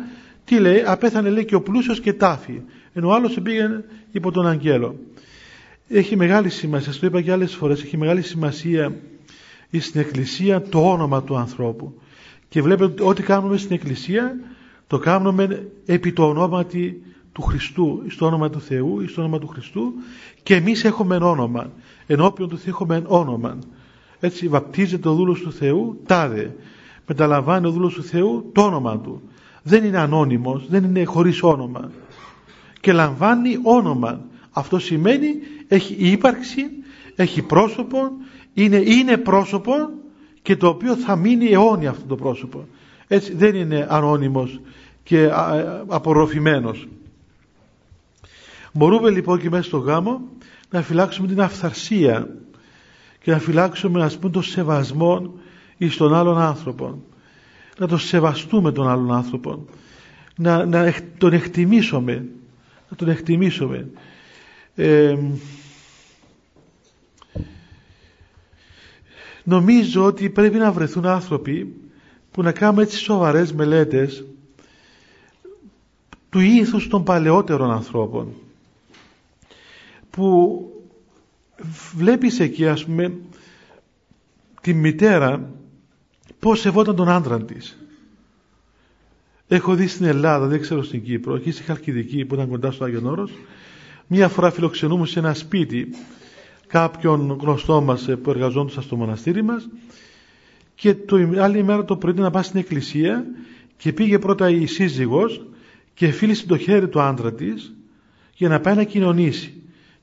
[0.46, 2.62] τι λέει, απέθανε λέει και ο πλούσιος και τάφη
[2.94, 4.96] ενώ ο άλλος πήγαινε υπό τον αγγέλο.
[5.88, 8.96] Έχει μεγάλη σημασία, το είπα και άλλες φορές, έχει μεγάλη σημασία
[9.80, 12.02] στην Εκκλησία το όνομα του ανθρώπου.
[12.50, 14.36] Και βλέπετε ότι ό,τι κάνουμε στην Εκκλησία
[14.88, 17.02] το κάνουμε επί το ονόματι
[17.32, 19.94] του Χριστού, στο όνομα του Θεού, στο όνομα του Χριστού
[20.44, 21.72] και εμείς έχουμε όνομα.
[22.08, 23.58] Ενώπιον του Θεού έχουμε όνομα.
[24.20, 26.56] Έτσι βαπτίζεται ο δούλος του Θεού, τάδε.
[27.08, 29.22] Μεταλαμβάνει ο δούλος του Θεού το όνομα του.
[29.63, 31.91] Δεν είναι ανώνυμος, δεν είναι χωρίς όνομα
[32.84, 34.21] και λαμβάνει όνομα.
[34.52, 35.28] Αυτό σημαίνει
[35.67, 36.65] έχει ύπαρξη,
[37.15, 38.12] έχει πρόσωπο,
[38.54, 39.73] είναι, είναι πρόσωπο
[40.41, 42.67] και το οποίο θα μείνει αιώνια αυτό το πρόσωπο.
[43.08, 44.60] Έτσι δεν είναι ανώνυμος
[45.04, 45.30] και
[45.88, 46.88] απορροφημένος.
[48.73, 50.21] Μπορούμε λοιπόν και μέσα στο γάμο
[50.69, 52.28] να φυλάξουμε την αυθαρσία
[53.21, 55.34] και να φυλάξουμε ας πούμε το σεβασμό
[55.78, 57.02] εις τον άλλον άνθρωπο.
[57.78, 59.66] Να το σεβαστούμε τον άλλον άνθρωπο.
[60.36, 62.26] Να, να τον εκτιμήσουμε
[62.94, 63.90] να τον εκτιμήσουμε.
[64.76, 65.18] Ε,
[69.44, 71.76] νομίζω ότι πρέπει να βρεθούν άνθρωποι
[72.32, 74.24] που να κάνουν έτσι σοβαρές μελέτες
[76.30, 78.34] του ήθους των παλαιότερων ανθρώπων
[80.10, 80.60] που
[81.96, 83.14] βλέπεις εκεί ας πούμε
[84.62, 85.50] τη μητέρα
[86.44, 87.78] πως σεβόταν τον άντρα της
[89.48, 92.84] Έχω δει στην Ελλάδα, δεν ξέρω στην Κύπρο, εκεί στη Χαλκιδική που ήταν κοντά στο
[92.84, 93.32] Άγιον Όρος,
[94.08, 95.88] μία φορά φιλοξενούμε σε ένα σπίτι
[96.68, 99.70] κάποιον γνωστό μας που εργαζόντουσαν στο μοναστήρι μας
[100.76, 103.26] και το άλλη ημέρα το πρωί να πάει στην εκκλησία
[103.78, 105.46] και πήγε πρώτα η σύζυγος
[105.94, 107.74] και φίλησε το χέρι του άντρα της
[108.36, 109.54] για να πάει να κοινωνήσει.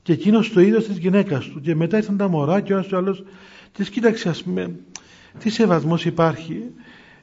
[0.03, 1.61] Και εκείνος το είδο τη γυναίκα του.
[1.61, 3.23] Και μετά ήρθαν τα μωρά και ο ένας ο άλλος.
[3.71, 4.75] Τη κοίταξε, ας πούμε,
[5.39, 6.63] τι σεβασμός υπάρχει.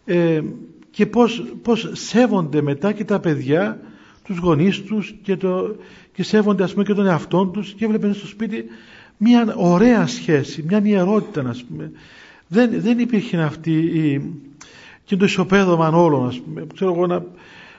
[0.05, 0.41] Ε,
[0.91, 3.81] και πώς, πώς σέβονται μετά και τα παιδιά
[4.25, 5.77] τους γονείς τους και, το,
[6.13, 8.65] και σέβονται ας πούμε και τον εαυτό τους και έβλεπαν στο σπίτι
[9.17, 11.93] μια ωραία σχέση, μια ιερότητα ας πούμε.
[12.49, 14.33] Δεν, δεν υπήρχε αυτή η,
[15.05, 16.67] και το ισοπαίδωμα όλων ας πούμε.
[16.75, 17.25] Ξέρω εγώ να,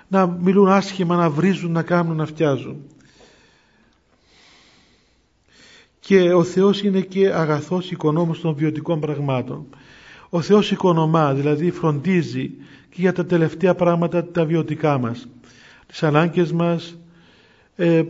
[0.07, 2.81] να μιλούν άσχημα, να βρίζουν, να κάνουν, να φτιάζουν.
[5.99, 9.65] Και ο Θεός είναι και αγαθός οικονόμος των βιωτικών πραγμάτων.
[10.29, 12.51] Ο Θεός οικονομά, δηλαδή φροντίζει
[12.89, 15.27] και για τα τελευταία πράγματα τα βιωτικά μας.
[15.87, 16.97] Τις ανάγκες μας,
[17.75, 18.03] ε,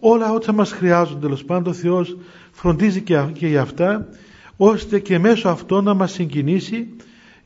[0.00, 2.16] όλα όσα μας χρειάζονται τέλος πάντων ο Θεός
[2.52, 4.08] φροντίζει και, και για αυτά
[4.56, 6.88] ώστε και μέσω αυτό να μας συγκινήσει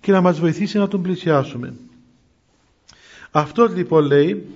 [0.00, 1.74] και να μας βοηθήσει να τον πλησιάσουμε.
[3.30, 4.46] Αυτός λοιπόν λέει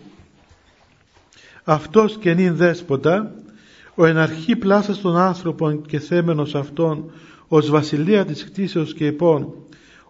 [1.64, 3.34] αυτός και νυν δέσποτα
[3.94, 7.10] ο εναρχή πλάσας των άνθρωπων και θέμενος αυτών
[7.52, 9.54] ως βασιλεία της κτήσεως και επών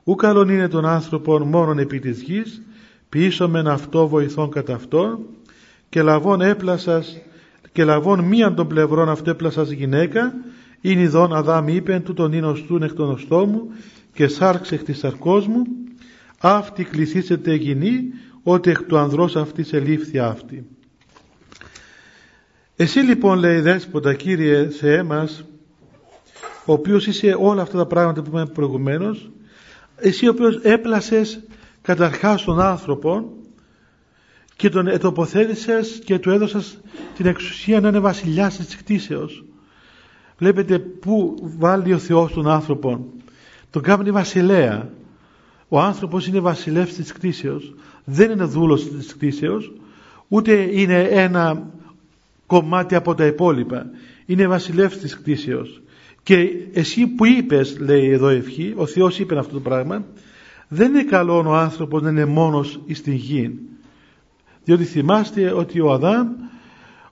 [0.05, 2.63] Ού καλόν είναι τον άνθρωπον μόνον επί της γης,
[3.09, 5.19] ποιήσομεν αυτό βοηθών κατά αυτό,
[5.89, 7.21] και λαβών έπλασας
[7.73, 10.35] και λαβών μίαν των πλευρών αυτό έπλασας γυναίκα,
[10.81, 13.71] είναι ειδών Αδάμ είπε του τον οστούν εκ των οστόμου
[14.13, 15.63] και σάρξ εκ της σαρκός μου
[16.39, 18.03] αυτή κληθήσετε γυνή
[18.43, 20.67] ότι εκ του ανδρός αυτής ελήφθη αυτή.
[22.77, 25.45] Εσύ λοιπόν λέει δέσποτα Κύριε σε εμάς
[26.65, 29.31] ο οποίος είσαι όλα αυτά τα πράγματα που είπαμε προηγουμένως
[29.97, 31.41] εσύ ο οποίος έπλασες
[31.83, 33.33] καταρχάς τον άνθρωπο
[34.57, 36.81] και τον ετοποθέτησες και του έδωσες
[37.17, 39.45] την εξουσία να είναι βασιλιάς της κτήσεως
[40.41, 43.07] βλέπετε που βάλει ο Θεός τον άνθρωπο.
[43.71, 44.89] Τον κάνει βασιλέα.
[45.69, 49.73] Ο άνθρωπος είναι βασιλεύς της κτήσεως δεν είναι δούλος της κτήσεως
[50.29, 51.71] ούτε είναι ένα
[52.47, 53.87] κομμάτι από τα υπόλοιπα.
[54.27, 55.83] Είναι βασιλεύς της κτήσεως
[56.23, 60.05] και εσύ που είπες λέει εδώ ευχή ο Θεός είπε αυτό το πράγμα
[60.69, 63.59] δεν είναι καλό ο άνθρωπος να είναι μόνος στην γη
[64.65, 66.29] διότι θυμάστε ότι ο Αδάμ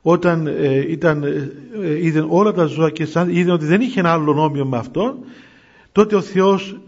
[0.03, 4.13] όταν ε, ήταν, ε, ε, είδε όλα τα ζώα και είδε ότι δεν είχε ένα
[4.13, 5.19] άλλο νόμιο με αυτό
[5.93, 6.81] τότε ο Θεός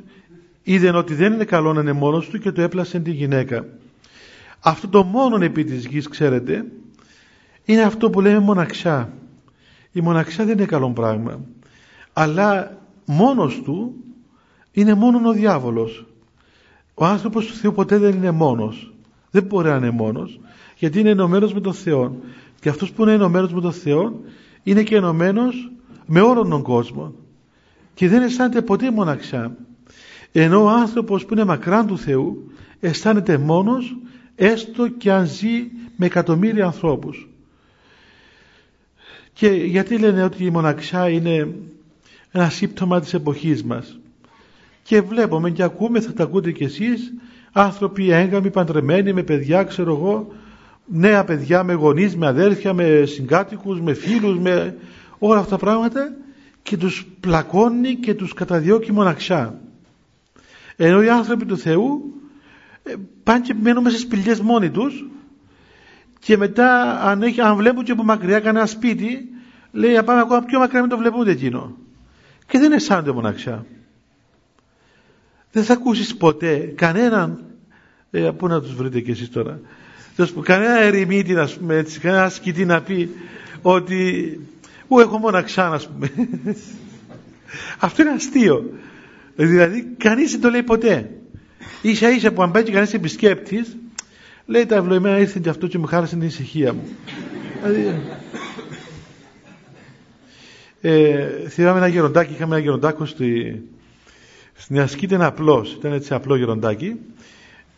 [0.62, 3.66] είδε ότι δεν είναι καλό να είναι μόνος του και το έπλασε τη γυναίκα.
[4.60, 6.64] Αυτό το μόνο επί της γης ξέρετε
[7.64, 9.12] είναι αυτό που λέμε μοναξιά.
[9.92, 11.40] Η μοναξιά δεν είναι καλό πράγμα
[12.12, 13.94] αλλά μόνος του
[14.72, 16.06] είναι μόνο ο διάβολος.
[16.94, 18.92] Ο άνθρωπος του Θεού ποτέ δεν είναι μόνος.
[19.30, 20.40] Δεν μπορεί να είναι μόνος
[20.80, 22.16] γιατί είναι ενωμένος με τον Θεό
[22.60, 24.20] και αυτός που είναι ενωμένος με τον Θεό
[24.62, 25.70] είναι και ενωμένος
[26.06, 27.14] με όλον τον κόσμο.
[27.94, 29.56] Και δεν αισθάνεται ποτέ μοναξιά.
[30.32, 33.96] Ενώ ο άνθρωπος που είναι μακράν του Θεού αισθάνεται μόνος
[34.36, 37.28] έστω και αν ζει με εκατομμύρια ανθρώπους.
[39.32, 41.54] Και γιατί λένε ότι η μοναξιά είναι
[42.30, 43.98] ένα σύμπτωμα της εποχής μας
[44.82, 47.12] και βλέπουμε και ακούμε, θα τα ακούτε κι εσείς
[47.52, 50.32] άνθρωποι έγκαμοι, παντρεμένοι με παιδιά ξέρω εγώ
[50.86, 54.76] νέα παιδιά με γονείς, με αδέρφια, με συγκάτοικους, με φίλους, με
[55.18, 56.12] όλα αυτά τα πράγματα
[56.62, 59.60] και τους πλακώνει και τους καταδιώκει μοναξιά.
[60.76, 62.14] Ενώ οι άνθρωποι του Θεού
[62.82, 65.04] ε, πάνε και μένουν μέσα στις σπηλιές μόνοι τους
[66.18, 69.28] και μετά αν, έχει, αν βλέπουν και από μακριά κανένα σπίτι
[69.72, 71.76] λέει να πάμε ακόμα πιο μακριά μην το βλέπουν εκείνο
[72.50, 73.66] και δεν αισθάνονται μοναξιά
[75.52, 77.44] δεν θα ακούσεις ποτέ κανέναν
[78.10, 79.60] ε, πού να τους βρείτε κι εσείς τώρα
[80.28, 83.10] που κανένα ερημίτη να πούμε έτσι, κανένα ασκητή να πει
[83.62, 84.40] ότι
[84.88, 86.10] «Ου, έχω μοναξά» να πούμε.
[87.78, 88.70] Αυτό είναι αστείο.
[89.36, 91.10] Δηλαδή κανείς δεν το λέει ποτέ.
[91.82, 93.76] Ίσα ίσα που αν πάει και κανείς επισκέπτης
[94.46, 96.88] λέει τα ευλογημένα ήρθε και αυτό και μου χάρισε την ησυχία μου.
[97.62, 98.00] δηλαδή,
[100.80, 103.62] ε, θυμάμαι ένα γεροντάκι, είχαμε ένα γεροντάκο στη,
[104.54, 106.96] στην ασκήτη ένα απλός, ήταν έτσι απλό γεροντάκι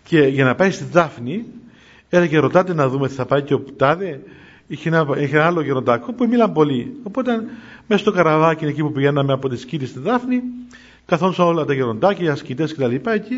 [0.05, 1.45] και για να πάει στη Δάφνη
[2.15, 4.21] Έλεγε ρωτάτε να δούμε τι θα πάει και ο Τάδε.
[4.67, 6.97] Είχε ένα, είχε ένα άλλο γεροντάκο που μίλαν πολύ.
[7.03, 7.45] Οπότε
[7.87, 10.43] μέσα στο καραβάκι εκεί που πηγαίναμε από τη σκήτη στη Δάφνη,
[11.07, 12.95] καθόντουσαν όλα τα γεροντάκια, οι ασκητές κτλ.
[13.05, 13.37] εκεί.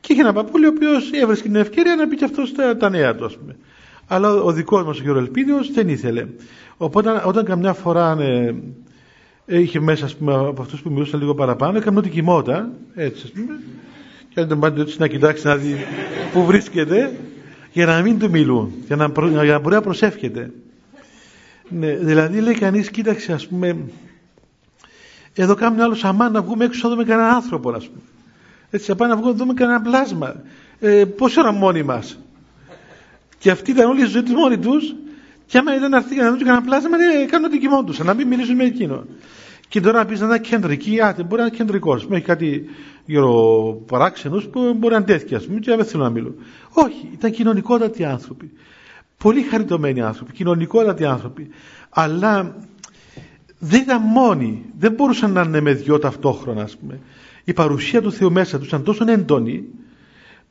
[0.00, 2.90] Και είχε ένα παππούλι ο οποίος έβρισκε την ευκαιρία να πει και αυτός τα, τα
[2.90, 3.56] νέα του, ας πούμε.
[4.06, 6.26] Αλλά ο δικός μας ο γεροελπίδιο δεν ήθελε.
[6.76, 8.54] Οπότε όταν καμιά φορά ε,
[9.46, 13.30] είχε μέσα ας πούμε, από αυτούς που μιλούσαν λίγο παραπάνω, έκανε ότι κοιμόταν, έτσι ας
[13.30, 13.60] πούμε.
[14.28, 15.76] Και αν τον έτσι να κοιτάξει να δει
[16.32, 17.12] πού βρίσκεται,
[17.72, 20.50] για να μην του μιλούν, για να, προ, για να μπορεί να προσεύχεται.
[21.68, 23.76] Ναι, δηλαδή λέει κανείς, κοίταξε ας πούμε,
[25.34, 28.02] εδώ κάνουμε άλλο σαμάν να βγούμε έξω να δούμε κανέναν άνθρωπο ας πούμε.
[28.70, 30.42] Έτσι, να πάμε να βγούμε να δούμε κανένα πλάσμα.
[30.80, 32.18] Ε, πόση ώρα μόνοι μας;
[33.38, 34.94] Και αυτοί ήταν όλη η ζωή τους μόνοι τους
[35.46, 38.26] και άμα ήταν να έρθει να δουν κανένα πλάσμα, ναι, κάνουν ό,τι κοιμόντουσαν, να μην
[38.26, 39.04] μιλήσουν με εκείνο.
[39.68, 42.06] Και τώρα να πεις να είναι κεντρική, άτε, μπορεί να είναι κεντρικός.
[42.10, 42.64] Έχει κάτι
[43.86, 46.34] παράξενου που μπορεί να είναι τέτοια, ας πούμε, και δεν θέλω να μιλώ.
[46.72, 48.52] Όχι, ήταν κοινωνικότατοι άνθρωποι.
[49.18, 51.48] Πολύ χαριτωμένοι άνθρωποι, κοινωνικότατοι άνθρωποι.
[51.90, 52.56] Αλλά
[53.58, 57.00] δεν ήταν μόνοι, δεν μπορούσαν να είναι με δυο ταυτόχρονα, ας πούμε.
[57.44, 59.64] Η παρουσία του Θεού μέσα τους ήταν τόσο έντονη,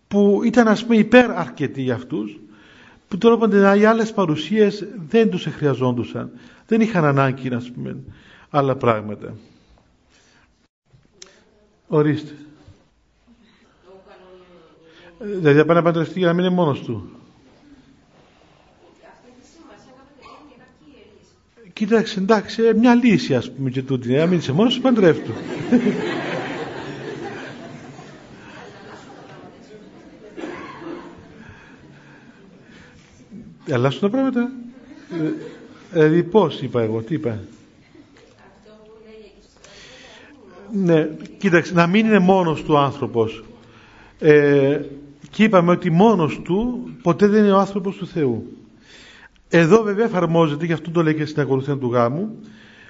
[0.08, 2.40] που ήταν ας πούμε υπέρ αρκετοί για αυτούς,
[3.08, 6.32] που τώρα οι άλλες παρουσίες δεν τους χρειαζόντουσαν.
[6.68, 7.98] Δεν είχαν ανάγκη, ας πούμε,
[8.56, 9.36] άλλα πράγματα.
[11.88, 12.34] Ορίστε.
[15.20, 17.10] Δηλαδή να πάει να παντρευτεί για να μην είναι μόνος του.
[21.74, 24.14] Κοίταξε, εντάξει, ε, μια λύση ας πούμε και τούτη.
[24.14, 25.32] Να μην είσαι μόνος του, παντρεύτου.
[33.72, 34.52] Αλλάσουν τα πράγματα.
[35.12, 35.32] Ε,
[35.92, 37.40] δηλαδή πώς είπα εγώ, τι είπα.
[40.72, 43.44] Ναι, κοίταξε, να μην είναι μόνος του άνθρωπος.
[44.20, 44.80] Ε,
[45.30, 48.58] και είπαμε ότι μόνος του ποτέ δεν είναι ο άνθρωπος του Θεού.
[49.50, 52.36] Εδώ βέβαια εφαρμόζεται, και αυτό το λέει και στην ακολουθία του γάμου,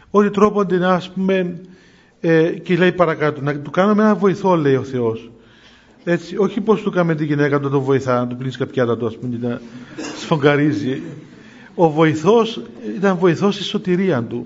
[0.10, 1.62] ό,τι τρόπονται να ας πούμε
[2.20, 5.32] ε, και λέει παρακάτω να του κάνουμε ένα βοηθό λέει ο Θεός
[6.04, 9.06] έτσι, όχι πως του κάνουμε τη γυναίκα του τον βοηθά να του πλύνεις κάποια του
[9.06, 9.62] ας πούμε να
[10.20, 11.02] σφογγαρίζει
[11.76, 12.62] ο βοηθός
[12.96, 14.46] ήταν βοηθός στη σωτηρία του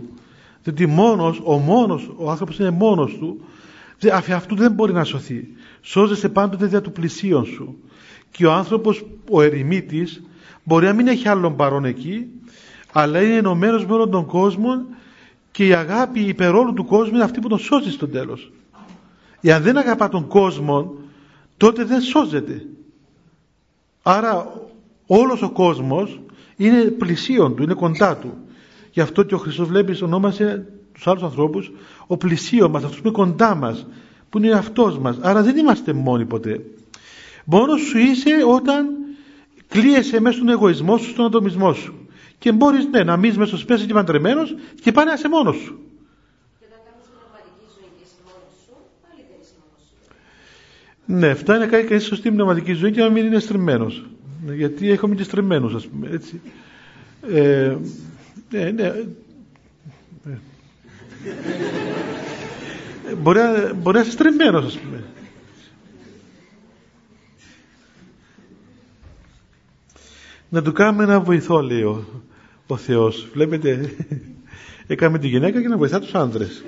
[0.63, 3.41] διότι μόνος, ο μόνος, ο άνθρωπος είναι μόνος του.
[4.13, 5.48] Αφ' αυτού δεν μπορεί να σωθεί.
[5.82, 7.78] Σώζεσαι πάντοτε δια του πλησίον σου.
[8.32, 10.24] Και ο άνθρωπος, ο ερημίτης
[10.63, 12.28] μπορεί να μην έχει άλλον παρόν εκεί
[12.91, 14.86] αλλά είναι ενωμένος με όλον τον κόσμο
[15.52, 18.52] και η αγάπη υπερόλου του κόσμου είναι αυτή που τον σώζει στο τέλος.
[19.41, 20.93] Εάν δεν αγαπά τον κόσμο
[21.58, 22.65] τότε δεν σώζεται.
[24.04, 24.62] Άρα
[25.08, 26.22] όλος ο κόσμος
[26.56, 28.34] είναι πλησίον του, είναι κοντά του
[29.00, 31.72] γι' αυτό και ο Χριστός βλέπει ονόμασε τους άλλους ανθρώπους
[32.08, 33.88] ο πλησίον μας, αυτός που είναι κοντά μας
[34.30, 36.62] που είναι αυτός μας άρα δεν είμαστε μόνοι ποτέ
[37.46, 38.88] μόνος σου είσαι όταν
[39.68, 41.94] κλείεσαι μέσα στον εγωισμό σου, στον ατομισμό σου
[42.38, 45.56] και μπορείς ναι, να μείνεις μέσα στο σπέσαι και παντρεμένος και πάνε να είσαι μόνος
[45.56, 45.80] σου
[51.06, 54.06] Ναι, φτάνει να κάνει κανείς σωστή πνευματική ζωή και να μην είναι στριμμένος.
[54.56, 56.10] Γιατί έχω μείνει στριμμένος, ας πούμε.
[56.12, 56.42] Έτσι.
[57.32, 57.76] Ε,
[58.50, 58.86] ναι, ναι.
[58.86, 60.38] Ε.
[63.18, 63.40] Μπορεί,
[63.76, 65.04] μπορεί να είσαι στριμμένος, ας πούμε.
[70.50, 72.06] Να του κάνουμε ένα βοηθό, λέει ο,
[72.68, 73.28] ο Θεός.
[73.34, 73.96] Βλέπετε,
[74.88, 76.64] έκαμε τη γυναίκα και να βοηθά τους άντρες.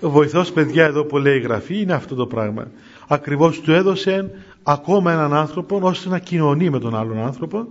[0.00, 2.70] Ο βοηθός παιδιά εδώ που λέει η Γραφή είναι αυτό το πράγμα.
[3.08, 4.30] Ακριβώς του έδωσε
[4.62, 7.68] ακόμα έναν άνθρωπο ώστε να κοινωνεί με τον άλλον άνθρωπο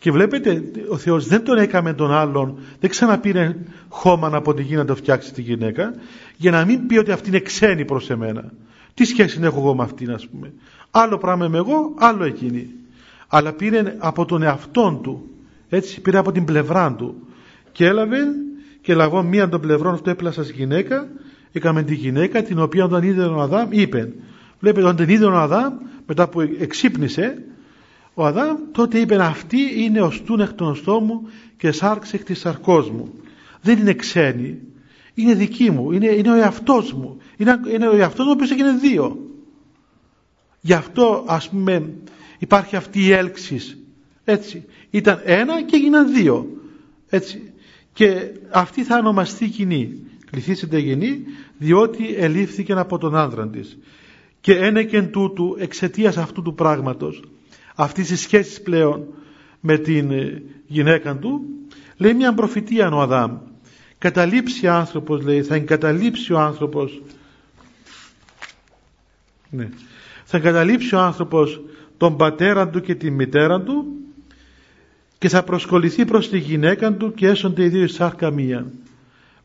[0.00, 3.56] και βλέπετε ο Θεός δεν τον έκαμε τον άλλον, δεν ξαναπήρε
[3.88, 5.94] χώμα από τη γη να το φτιάξει τη γυναίκα
[6.36, 8.52] για να μην πει ότι αυτή είναι ξένη προς εμένα.
[8.94, 10.52] Τι σχέση έχω εγώ με αυτήν ας πούμε.
[10.90, 12.70] Άλλο πράγμα είμαι εγώ, άλλο εκείνη.
[13.28, 15.30] Αλλά πήρε από τον εαυτόν του,
[15.68, 17.14] έτσι πήρε από την πλευρά του
[17.72, 18.18] και έλαβε
[18.80, 21.08] και λαγώ μία των πλευρών αυτό έπλασα γυναίκα
[21.52, 24.12] έκαμε τη γυναίκα την οποία όταν είδε τον Αδάμ είπε
[24.60, 25.74] βλέπετε όταν την είδε ο Αδάμ
[26.06, 27.42] μετά που εξύπνησε
[28.18, 32.38] ο Αδάμ τότε είπε αυτή είναι ο στούν εκ των μου και σάρξ εκ της
[32.38, 33.12] σαρκός μου
[33.60, 34.58] δεν είναι ξένη.
[35.14, 35.92] Είναι δική μου.
[35.92, 37.16] Είναι, είναι ο εαυτός μου.
[37.36, 39.18] Είναι, είναι ο εαυτός μου ο οποίος έγινε δύο.
[40.60, 41.92] Γι' αυτό ας πούμε
[42.38, 43.78] υπάρχει αυτή η έλξης.
[44.24, 44.64] Έτσι.
[44.90, 46.46] Ήταν ένα και έγιναν δύο.
[47.08, 47.52] Έτσι.
[47.92, 50.06] Και αυτή θα ονομαστεί κοινή.
[50.30, 51.22] Κληθήσετε γενή
[51.58, 53.78] διότι ελήφθηκε από τον άνδρα της.
[54.40, 57.22] Και ένα και τούτου εξαιτίας αυτού του πράγματος
[57.78, 59.06] αυτής της σχέσης πλέον
[59.60, 61.40] με την ε, γυναίκα του
[61.96, 63.38] λέει μια προφητεία ο Αδάμ
[63.98, 67.02] καταλήψει ο άνθρωπος λέει θα εγκαταλείψει ο άνθρωπος
[69.50, 69.68] ναι,
[70.24, 71.60] θα εγκαταλείψει ο άνθρωπος
[71.96, 73.86] τον πατέρα του και τη μητέρα του
[75.18, 78.66] και θα προσκοληθεί προς τη γυναίκα του και έσονται οι δύο εις σάρκα μία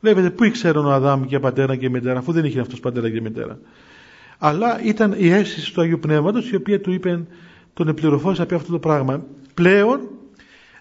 [0.03, 3.21] Βλέπετε πού ήξερε ο Αδάμ και πατέρα και μητέρα, αφού δεν είχε αυτός πατέρα και
[3.21, 3.59] μητέρα.
[4.37, 7.25] Αλλά ήταν η αίσθηση του Αγίου Πνεύματος η οποία του είπε,
[7.73, 9.25] τον επληροφόρησε από αυτό το πράγμα.
[9.53, 10.09] Πλέον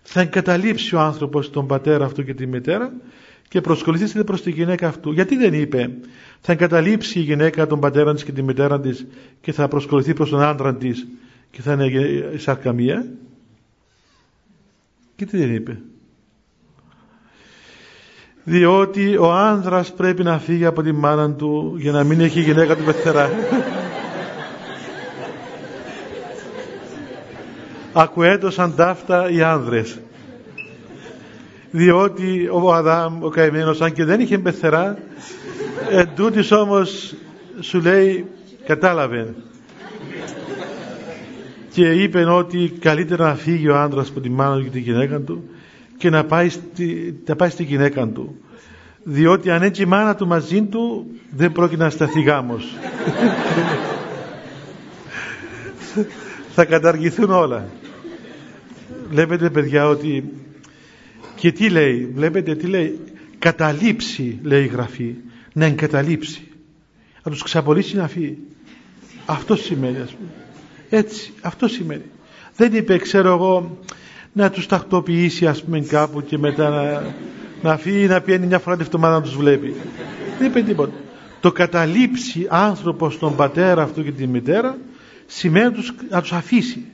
[0.03, 2.93] θα εγκαταλείψει ο άνθρωπος τον πατέρα αυτού και τη μητέρα
[3.49, 5.13] και προσκοληθήσετε προς τη γυναίκα αυτού.
[5.13, 5.91] Γιατί δεν είπε
[6.41, 9.07] θα εγκαταλείψει η γυναίκα τον πατέρα της και τη μητέρα της
[9.41, 11.07] και θα προσκοληθεί προς τον άντρα της
[11.51, 11.87] και θα είναι
[12.35, 13.07] η σαρκαμία.
[15.17, 15.81] Και τι δεν είπε
[18.45, 22.43] διότι ο άνδρας πρέπει να φύγει από τη μάνα του για να μην έχει η
[22.43, 23.31] γυναίκα του πεθερά.
[27.93, 29.99] Ακουέτωσαν ταύτα οι άνδρες.
[31.71, 34.99] Διότι ο Αδάμ, ο καημένος, αν και δεν είχε πεθερά,
[35.91, 37.15] εν τούτης όμως
[37.61, 38.27] σου λέει,
[38.67, 39.35] κατάλαβε.
[41.73, 45.21] Και είπε ότι καλύτερα να φύγει ο άνδρας από τη μάνα του και τη γυναίκα
[45.21, 45.45] του
[45.97, 48.37] και να πάει, στη, να πάει στη γυναίκα του
[49.03, 52.65] διότι αν έτσι η μάνα του μαζί του δεν πρόκειται να σταθεί γάμος
[56.55, 57.65] θα καταργηθούν όλα
[59.09, 60.25] βλέπετε παιδιά ότι
[61.35, 62.99] και τι λέει βλέπετε τι λέει
[63.39, 65.15] καταλήψει λέει η γραφή
[65.53, 66.49] να εγκαταλείψει.
[67.25, 68.39] Να τους ξαπολύσει να φύγει.
[69.27, 70.31] Αυτό σημαίνει ας πούμε.
[70.89, 72.05] Έτσι αυτό σημαίνει.
[72.57, 73.79] Δεν είπε ξέρω εγώ
[74.33, 77.15] να τους τακτοποιήσει ας πούμε κάπου και μετά να,
[77.71, 79.75] να φύγει να πιένει μια φορά τη εβδομάδα να τους βλέπει.
[80.39, 80.93] Δεν είπε τίποτα.
[81.41, 84.79] Το καταλήψει άνθρωπος τον πατέρα αυτού και τη μητέρα
[85.27, 86.85] σημαίνει να τους, να τους αφήσει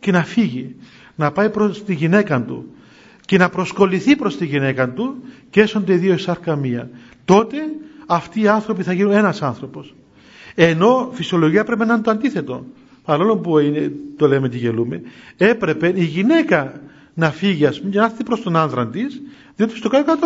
[0.00, 0.76] και να φύγει
[1.20, 2.74] να πάει προς τη γυναίκα του
[3.26, 6.90] και να προσκοληθεί προς τη γυναίκα του και έσονται δύο σάρκα μία
[7.24, 7.56] τότε
[8.06, 9.94] αυτοί οι άνθρωποι θα γίνουν ένας άνθρωπος.
[10.54, 12.64] Ενώ φυσιολογία πρέπει να είναι το αντίθετο.
[13.04, 15.02] Παρόλο που είναι, το λέμε τι γελούμε,
[15.36, 16.80] έπρεπε η γυναίκα
[17.14, 19.20] να φύγει ας πούμε και να έρθει προς τον άνδρα της
[19.56, 20.16] διότι στο κάτω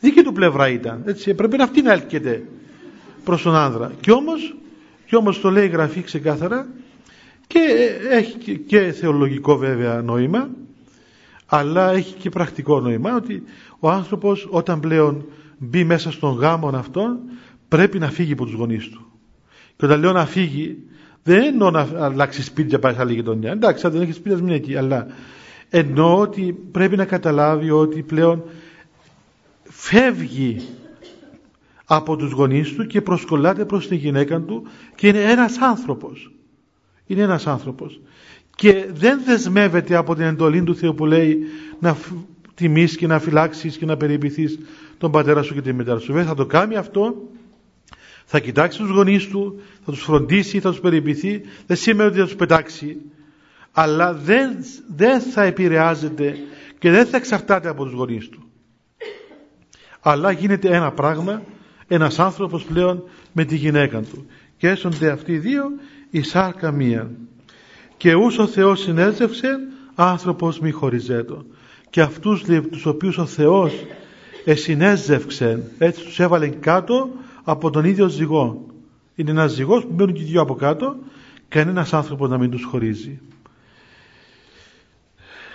[0.00, 1.34] δική του πλευρά ήταν έτσι.
[1.34, 2.42] Πρέπει να αυτή να έλκεται
[3.24, 3.92] προς τον άνδρα.
[4.00, 4.56] Και όμως,
[5.06, 6.66] και όμως το λέει η Γραφή ξεκάθαρα
[7.48, 7.58] και
[8.10, 10.48] έχει και θεολογικό βέβαια νόημα
[11.46, 13.42] αλλά έχει και πρακτικό νόημα ότι
[13.78, 15.24] ο άνθρωπος όταν πλέον
[15.58, 17.18] μπει μέσα στον γάμο αυτόν
[17.68, 19.06] πρέπει να φύγει από τους γονείς του.
[19.76, 20.78] Και όταν λέω να φύγει
[21.22, 23.50] δεν εννοώ να αλλάξει σπίτι και πάει σε άλλη γειτονιά.
[23.50, 24.76] Εντάξει αν δεν έχεις σπίτι μην εκεί.
[24.76, 25.06] Αλλά
[25.68, 28.42] εννοώ ότι πρέπει να καταλάβει ότι πλέον
[29.62, 30.56] φεύγει
[31.84, 36.32] από τους γονείς του και προσκολάται προς τη γυναίκα του και είναι ένας άνθρωπος
[37.08, 38.00] είναι ένας άνθρωπος
[38.54, 41.38] και δεν δεσμεύεται από την εντολή του Θεού που λέει
[41.78, 41.96] να
[42.54, 44.58] τιμήσεις και να φυλάξεις και να περιποιηθείς
[44.98, 46.24] τον πατέρα σου και τη μητέρα σου.
[46.24, 47.14] θα το κάνει αυτό,
[48.24, 52.24] θα κοιτάξει τους γονείς του, θα τους φροντίσει, θα τους περιποιηθεί, δεν σημαίνει ότι θα
[52.24, 52.96] τους πετάξει,
[53.72, 54.56] αλλά δεν,
[54.96, 56.36] δεν θα επηρεάζεται
[56.78, 58.42] και δεν θα εξαρτάται από τους γονείς του.
[60.00, 61.42] Αλλά γίνεται ένα πράγμα,
[61.86, 63.02] ένας άνθρωπος πλέον
[63.32, 64.26] με τη γυναίκα του.
[64.56, 65.64] Και έσονται αυτοί οι δύο
[66.10, 67.10] η σάρκα μία.
[67.96, 69.58] Και ούς ο Θεός συνέζευσε,
[69.94, 71.44] άνθρωπος μη χωριζέτο.
[71.90, 73.72] Και αυτούς τους οποίους ο Θεός
[74.44, 77.10] εσυνέζευξε, έτσι τους έβαλε κάτω
[77.44, 78.66] από τον ίδιο ζυγό.
[79.14, 80.96] Είναι ένας ζυγός που μπαίνουν και δυο από κάτω,
[81.48, 83.20] κανένας άνθρωπος να μην τους χωρίζει.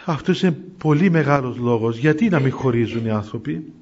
[0.06, 1.98] Αυτός είναι πολύ μεγάλος λόγος.
[1.98, 3.74] Γιατί να μην χωρίζουν οι άνθρωποι;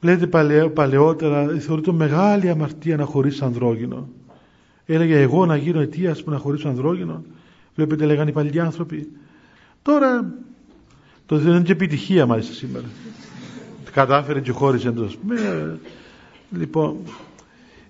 [0.00, 4.08] Βλέπετε παλαιότερα θεωρείται μεγάλη αμαρτία να χωρίσεις ανδρόγυνο.
[4.86, 7.24] Έλεγε εγώ να γίνω αιτίας που να χωρίσω ανδρόγυνο.
[7.74, 9.08] Βλέπετε λέγανε οι παλιοί άνθρωποι.
[9.82, 10.34] Τώρα
[11.26, 12.86] το δεν είναι και επιτυχία μάλιστα σήμερα.
[13.92, 15.18] Κατάφερε και χώρισε εντός.
[16.50, 16.96] Λοιπόν,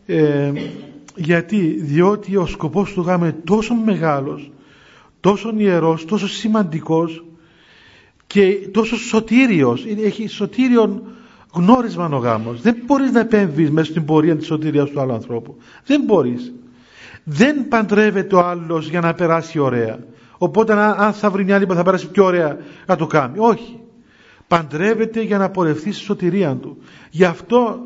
[0.07, 0.53] ε,
[1.17, 4.51] γιατί, διότι ο σκοπός του γάμου είναι τόσο μεγάλος,
[5.21, 7.25] τόσο ιερός, τόσο σημαντικός
[8.27, 9.85] και τόσο σωτήριος.
[10.05, 11.03] Έχει σωτήριον
[11.53, 12.61] γνώρισμα ο γάμος.
[12.61, 15.57] Δεν μπορείς να επέμβεις μέσα στην πορεία της σωτήριας του άλλου ανθρώπου.
[15.87, 16.53] Δεν μπορείς
[17.29, 19.99] δεν παντρεύεται ο άλλος για να περάσει ωραία.
[20.39, 23.35] Οπότε αν θα βρει μια άλλη που θα περάσει πιο ωραία να το κάνει.
[23.39, 23.81] Όχι.
[24.49, 26.77] Παντρεύεται για να πορευτεί στη σωτηρία του.
[27.11, 27.79] Γι' αυτό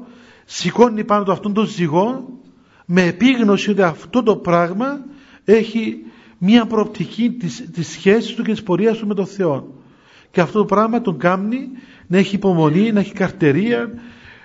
[0.44, 2.28] σηκώνει πάνω του αυτόν τον ζυγό
[2.86, 5.04] με επίγνωση ότι αυτό το πράγμα
[5.44, 5.96] έχει
[6.38, 9.74] μια προοπτική της, της σχέσης του και της πορείας του με τον Θεό.
[10.30, 11.68] Και αυτό το πράγμα τον κάνει
[12.06, 13.90] να έχει υπομονή, να έχει καρτερία,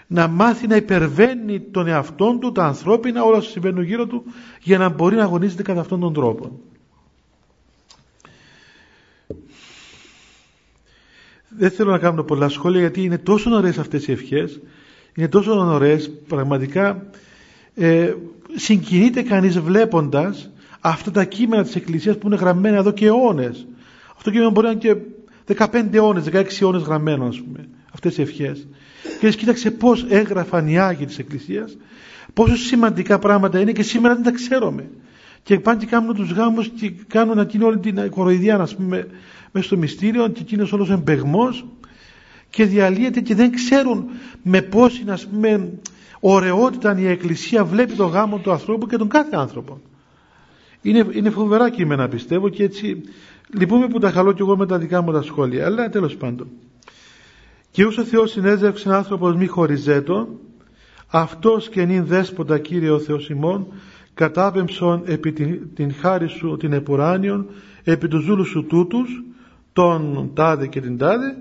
[0.08, 4.24] να μάθει να υπερβαίνει τον εαυτό του, τα ανθρώπινα, όλα όσα συμβαίνουν γύρω του,
[4.62, 6.60] για να μπορεί να αγωνίζεται κατά αυτόν τον τρόπο.
[11.58, 14.62] Δεν θέλω να κάνω πολλά σχόλια γιατί είναι τόσο ωραίες αυτές οι ευχές,
[15.16, 17.06] είναι τόσο ωραίες, πραγματικά
[17.76, 18.14] ε,
[18.56, 20.50] συγκινείται κανείς βλέποντας
[20.80, 23.68] αυτά τα κείμενα της Εκκλησίας που είναι γραμμένα εδώ και αιώνες.
[24.08, 24.96] Αυτό το κείμενο μπορεί να είναι και
[25.58, 28.68] 15 αιώνες, 16 αιώνες γραμμένο ας πούμε, αυτές οι ευχές.
[29.20, 31.78] Και κοίταξε πώς έγραφαν οι Άγιοι της Εκκλησίας,
[32.34, 34.90] πόσο σημαντικά πράγματα είναι και σήμερα δεν τα ξέρουμε.
[35.44, 39.08] Και πάνε και κάνουν τους γάμους και κάνουν εκείνη όλη την κοροϊδιά, ας πούμε,
[39.52, 41.66] μέσα στο μυστήριο και εκείνος όλος εμπεγμός
[42.50, 44.06] και διαλύεται και δεν ξέρουν
[44.44, 45.70] με πόση, ας πούμε,
[46.20, 49.82] ωραιότητα η Εκκλησία βλέπει το γάμο του ανθρώπου και τον κάθε άνθρωπο.
[50.82, 53.02] Είναι, είναι φοβερά κείμενα πιστεύω και έτσι
[53.58, 56.48] λυπούμε που τα χαλώ κι εγώ με τα δικά μου τα σχόλια, αλλά τέλος πάντων.
[57.76, 60.28] Και όσο Θεός συνέζευξε άνθρωπος μη χωριζέτο,
[61.08, 63.68] αυτός και νυν δέσποτα Κύριε ο Θεός ημών,
[64.14, 67.48] κατάπεμψον επί την, την χάρη σου την επουράνιον,
[67.84, 69.24] επί του ζούλου σου τούτους,
[69.74, 71.38] τον τάδε και την τάδε.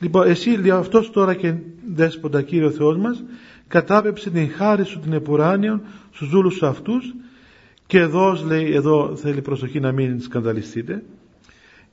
[0.00, 1.54] Λοιπόν, εσύ λέει αυτός τώρα και
[1.94, 3.24] δέσποτα Κύριε ο Θεός μας,
[3.68, 5.82] κατάπεψε την χάρη σου την επουράνιον
[6.12, 7.14] στους ζούλους σου αυτούς,
[7.86, 11.02] και εδώ λέει, εδώ θέλει προσοχή να μην σκανδαλιστείτε,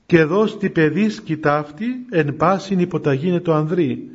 [0.08, 4.10] και εδώ στη παιδί σκητάφτη εν πάσιν υποταγίνε το ανδρή.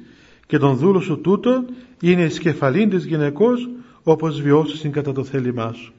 [0.45, 1.65] Και τον δούλο σου τούτο
[2.01, 3.69] είναι η σκεφαλήν της γυναικός
[4.03, 5.93] όπως βιώσεις κατά το θέλημά σου.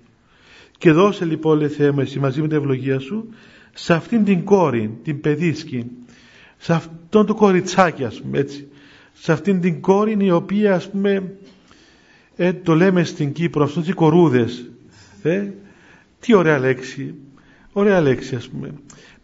[0.79, 3.29] Και δώσε λοιπόν λέει Θεέ μου εσύ μαζί με την ευλογία σου
[3.75, 5.91] σε αυτήν την κόρη, την παιδίσκη,
[6.59, 8.69] σε αυτόν το κοριτσάκι ας πούμε έτσι,
[9.13, 11.33] σε αυτήν την κόρη η οποία ας πούμε
[12.37, 14.71] ε, το λέμε στην Κύπρο αυτούς οι κορούδες,
[15.23, 15.51] ε,
[16.21, 17.15] τι ωραία λέξη,
[17.73, 18.75] ωραία λέξη ας πούμε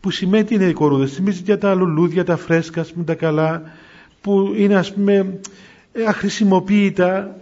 [0.00, 1.12] που σημαίνει τι είναι οι κορούδες.
[1.12, 3.62] Θυμίζει για τα λουλούδια, τα φρέσκα, πούμε, τα καλά,
[4.20, 5.40] που είναι ας πούμε
[6.06, 7.36] αχρησιμοποιητά,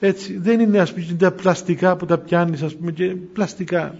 [0.00, 0.38] έτσι.
[0.38, 3.94] Δεν είναι ας πούμε τα πλαστικά που τα πιάνεις ας πούμε και πλαστικά.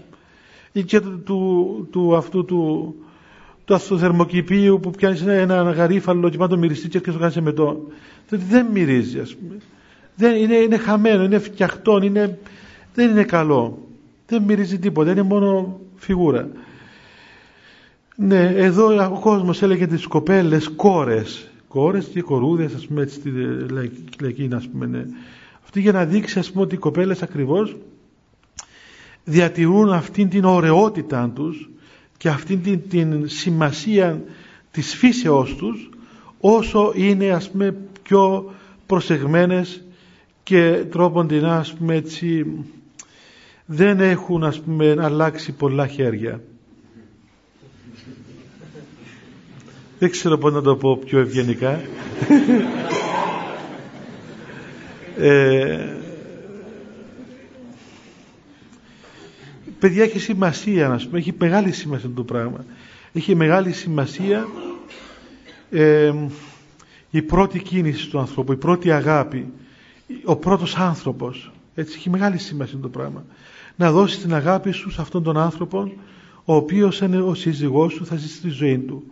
[0.71, 2.95] Ή και του, του, του αυτού του,
[3.65, 7.87] του αυτοθερμοκηπίου που πιάνεις ένα, ένα γαρίφαλο και πάντα μυριστεί και το κάνεις μετό.
[8.29, 9.57] Δεν μυρίζει ας πούμε.
[10.15, 12.37] Δεν, είναι, είναι χαμένο, είναι φτιαχτό, είναι,
[12.93, 13.77] δεν είναι καλό.
[14.27, 16.49] Δεν μυρίζει τίποτα, είναι μόνο φιγούρα.
[18.15, 21.47] Ναι, εδώ ο κόσμος έλεγε τις κοπέλες κόρες.
[21.67, 23.31] Κόρες και κορούδες, ας πούμε, έτσι στη
[24.21, 25.05] λαϊκή, ας πούμε, ναι.
[25.63, 27.75] Αυτή για να δείξει, ας πούμε, ότι οι κοπέλες ακριβώς
[29.23, 31.69] διατηρούν αυτήν την ωραιότητα τους
[32.17, 34.23] και αυτήν την, την σημασία
[34.71, 35.89] της φύσεώς τους
[36.39, 38.53] όσο είναι, ας πούμε, πιο
[38.85, 39.83] προσεγμένες
[40.43, 42.45] και τρόπον ας πούμε, έτσι,
[43.65, 46.41] δεν έχουν, ας πούμε, αλλάξει πολλά χέρια.
[49.99, 51.81] Δεν ξέρω πώς να το πω πιο ευγενικά.
[55.17, 55.95] ε,
[59.79, 62.65] παιδιά έχει σημασία να πούμε, έχει μεγάλη σημασία το πράγμα.
[63.13, 64.47] Έχει μεγάλη σημασία
[65.69, 66.13] ε,
[67.09, 69.51] η πρώτη κίνηση του ανθρώπου, η πρώτη αγάπη,
[70.23, 71.51] ο πρώτος άνθρωπος.
[71.75, 73.25] Έτσι έχει μεγάλη σημασία το πράγμα.
[73.75, 75.91] Να δώσει την αγάπη σου σε αυτόν τον άνθρωπο
[76.45, 79.03] ο οποίος είναι ο σύζυγός σου, θα ζήσει τη ζωή του.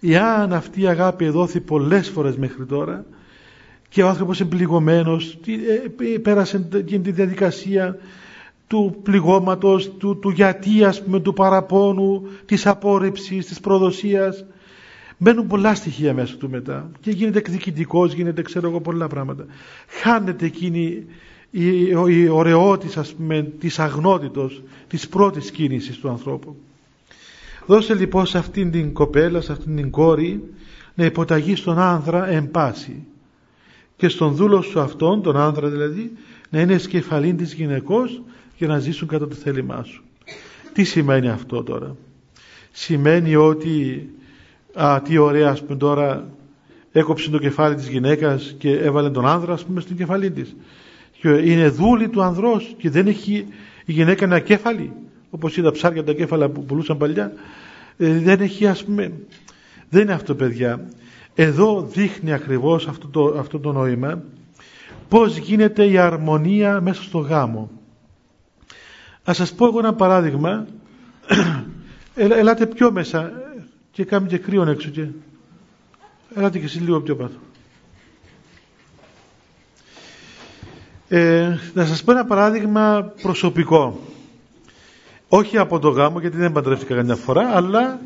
[0.00, 3.04] Εάν αυτή η αγάπη δόθη πολλές φορές μέχρι τώρα
[3.88, 5.38] και ο άνθρωπος είναι πληγωμένος,
[6.14, 7.98] ε, πέρασε την τη διαδικασία
[8.66, 14.44] του πληγώματος, του, του γιατί ας πούμε, του παραπόνου, της απόρριψης, της προδοσίας.
[15.18, 19.46] Μπαίνουν πολλά στοιχεία μέσα του μετά και γίνεται εκδικητικός, γίνεται ξέρω εγώ πολλά πράγματα.
[19.88, 21.04] Χάνεται εκείνη
[21.50, 26.56] η, η ωραιότητα ας πούμε, της αγνότητος, της πρώτης κίνησης του ανθρώπου.
[27.66, 30.42] Δώσε λοιπόν σε αυτήν την κοπέλα, σε αυτήν την κόρη
[30.94, 33.04] να υποταγεί στον άνδρα εν πάση
[33.96, 36.12] και στον δούλο σου αυτόν, τον άνδρα δηλαδή,
[36.50, 38.22] να είναι σκεφαλήν της γυναικός
[38.56, 40.02] και να ζήσουν κατά το θέλημά σου.
[40.72, 41.96] Τι σημαίνει αυτό τώρα;
[42.72, 44.08] Σημαίνει ότι
[44.74, 46.28] α, τι ωραία ας πούμε τώρα
[46.92, 50.56] έκοψε το κεφάλι της γυναίκας και έβαλε τον άνδρα ας πούμε στην κεφαλή της.
[51.20, 53.46] Και είναι δούλη του ανδρός και δεν έχει
[53.84, 54.92] η γυναίκα ένα κέφαλι
[55.34, 57.32] όπως είδα ψάρια τα κέφαλα που πουλούσαν παλιά
[57.96, 59.12] ε, δεν έχει ας πούμε
[59.88, 60.88] δεν είναι αυτό παιδιά
[61.34, 64.22] εδώ δείχνει ακριβώς αυτό το, αυτό το νόημα
[65.08, 67.70] πως γίνεται η αρμονία μέσα στο γάμο
[69.24, 70.66] Ας σας πω εγώ ένα παράδειγμα.
[72.14, 73.32] ελάτε πιο μέσα
[73.90, 75.06] και κάνουμε και κρύο έξω και...
[76.34, 77.30] Ελάτε και εσείς λίγο πιο πάνω.
[81.08, 84.00] Ε, να σας πω ένα παράδειγμα προσωπικό.
[85.36, 88.00] Όχι από το γάμο γιατί δεν παντρεύτηκα καμιά φορά, αλλά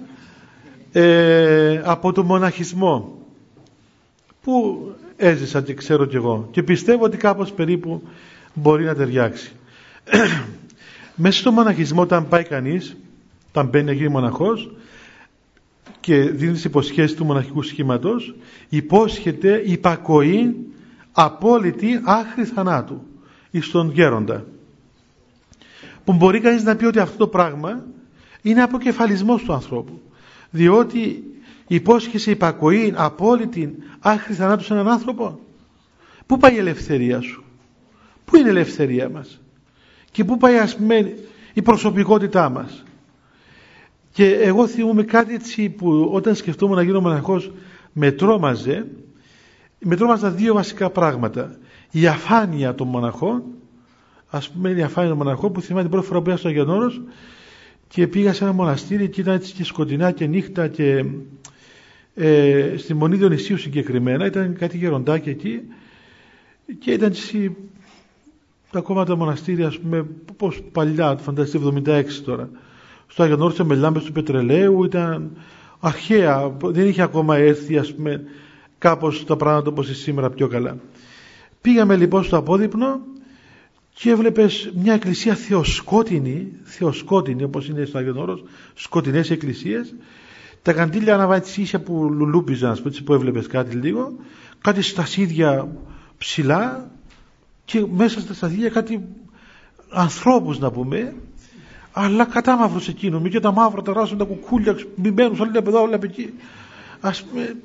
[0.93, 3.19] ε, από το μοναχισμό
[4.43, 4.79] που
[5.17, 8.03] έζησα και ξέρω κι εγώ και πιστεύω ότι κάπως περίπου
[8.55, 9.53] μπορεί να ταιριάξει.
[11.23, 12.97] Μέσα στο μοναχισμό όταν πάει κανείς,
[13.49, 14.71] όταν μπαίνει να γίνει μοναχός
[16.01, 18.35] και δίνει τις υποσχέσεις του μοναχικού σχήματος,
[18.69, 20.55] υπόσχεται υπακοή
[21.13, 23.03] απόλυτη άχρη θανάτου
[23.51, 24.45] εις τον γέροντα.
[26.09, 27.85] Που μπορεί κανείς να πει ότι αυτό το πράγμα
[28.43, 30.01] είναι αποκεφαλισμός του ανθρώπου.
[30.51, 31.25] Διότι
[31.67, 35.39] υπόσχεσαι υπακοή απόλυτη άχρη θανάτου σε έναν άνθρωπο.
[36.27, 37.45] Πού πάει η ελευθερία σου;
[38.25, 39.41] Πού είναι η ελευθερία μας;
[40.11, 41.15] Και πού πάει ας πούμε
[41.55, 42.85] η προσωπικότητά μας;
[44.13, 47.53] Και εγώ θυμούμαι κάτι έτσι που όταν σκεφτόμουν να γίνω μοναχός
[47.93, 48.87] με τρόμαζε,
[49.79, 51.57] με τρόμαζα δύο βασικά πράγματα.
[51.91, 53.43] Η αφάνεια των μοναχών,
[54.31, 57.01] ας πούμε η αφάνεια των μοναχών που θυμάμαι την πρώτη φορά που πήγα στο Αγιονόρος
[57.89, 61.05] και πήγα σε ένα μοναστήρι και ήταν έτσι και σκοτεινά και νύχτα και
[62.15, 65.61] ε, στη Μονή Διονυσίου συγκεκριμένα ήταν κάτι γεροντάκι εκεί
[66.79, 67.57] και ήταν έτσι
[68.71, 70.07] τα κόμματα μοναστήρια, ας πούμε,
[70.37, 72.49] πώς παλιά, φανταστείτε 76 τώρα.
[73.07, 75.31] Στο Άγιο Νόρτσα με λάμπες του πετρελαίου ήταν
[75.81, 78.25] αρχαία, δεν είχε ακόμα έρθει, ας πούμε,
[78.79, 80.77] κάπως τα πράγματα όπως είναι σήμερα πιο καλά.
[81.61, 83.01] Πήγαμε λοιπόν στο απόδειπνο
[84.01, 88.45] και έβλεπες μια εκκλησία θεοσκότεινη, θεοσκότεινη όπως είναι στο Άγιο Νόρος,
[88.75, 89.95] σκοτεινές εκκλησίες,
[90.63, 94.13] τα καντήλια αναβατσίσια που λουλούπιζαν, ας πούμε, που έβλεπες κάτι λίγο,
[94.61, 95.69] κάτι στασίδια
[96.19, 96.91] ψηλά,
[97.65, 99.05] και μέσα στα σταθεία κάτι
[99.91, 101.15] ανθρώπους να πούμε
[101.93, 105.83] αλλά κατά μαύρος εκείνο μη και τα μαύρα ταράσουν τα κουκούλια μπημένους όλοι από εδώ
[105.83, 106.33] όλοι από εκεί.
[107.01, 107.57] Ας πούμε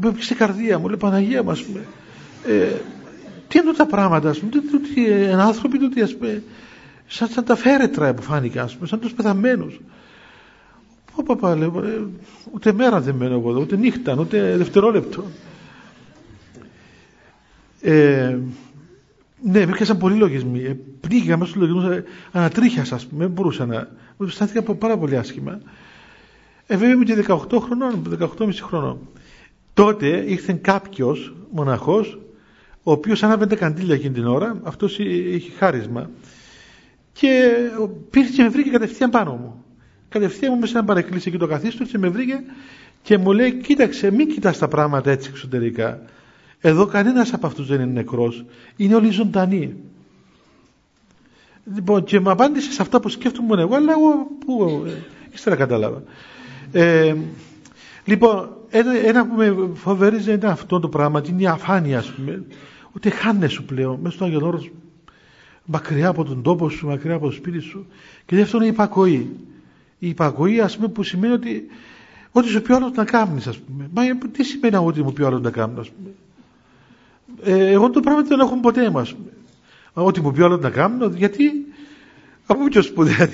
[0.00, 1.86] με στην καρδία μου λέει Παναγία μου ας πούμε.
[2.46, 2.72] Ε,
[3.50, 6.42] τι είναι τα πράγματα ας πούμε τι, τι, ένα άνθρωποι τούτοι ας πούμε
[7.06, 9.80] σαν, σαν τα φέρετρα που φάνηκαν ας πούμε σαν τους πεθαμένους
[11.16, 12.06] Πω παπά λέω ε,
[12.54, 15.24] ούτε μέρα δεν μένω εγώ εδώ ούτε νύχτα ούτε δευτερόλεπτο
[17.80, 18.38] ε,
[19.42, 20.64] ναι, με πιάσαν πολλοί λογισμοί.
[20.64, 23.88] Ε, Πνίγηκα μέσα στους λογισμούς, ε, ανατρίχιασα, ας πούμε, δεν μπορούσα να.
[24.26, 25.60] Στάθηκα πάρα πολύ άσχημα.
[26.66, 28.98] Ε, βέβαια είμαι και 18 χρονών, 18,5 χρονών.
[29.74, 32.18] Τότε ήρθε κάποιος μοναχός,
[32.82, 36.10] ο οποίος άναβε καντήλια εκείνη την ώρα, αυτός είχε χάρισμα.
[37.12, 37.52] Και
[38.10, 39.64] πήρε και με βρήκε κατευθείαν πάνω μου.
[40.08, 42.42] κατευθείαν μου μέσα να παρεκκλήσει εκεί το καθίστο και με βρήκε
[43.02, 46.00] και μου λέει κοίταξε μην κοιτάς τα πράγματα έτσι εξωτερικά
[46.60, 48.44] εδώ κανένας από αυτούς δεν είναι νεκρός
[48.76, 49.74] είναι όλοι ζωντανοί
[51.74, 54.84] λοιπόν και μου απάντησε σε αυτά που σκέφτομαι εγώ αλλά εγώ που
[55.32, 56.02] ύστερα κατάλαβα
[56.72, 57.14] ε,
[58.04, 62.44] λοιπόν ένα, ένα που με φοβερίζει είναι αυτό το πράγμα είναι η αφάνεια ας πούμε
[62.92, 64.70] ότι χάνεσαι πλέον μέσα στο Άγιον Όρος
[65.64, 67.86] μακριά από τον τόπο σου, μακριά από το σπίτι σου
[68.26, 69.36] και δεύτερον η υπακοή
[69.98, 71.66] η υπακοή ας πούμε που σημαίνει ότι
[72.32, 73.90] Ό,τι σου πει ο άλλος να κάνεις ας πούμε.
[73.94, 76.10] Μα τι σημαίνει ότι μου πει ο άλλος να κάνω ας πούμε.
[77.42, 79.14] Ε, εγώ το πράγμα δεν έχω ποτέ μας.
[79.92, 81.50] Ό,τι μου πει ο άλλος να κάνω γιατί
[82.46, 83.28] από ποιος σπουδαία.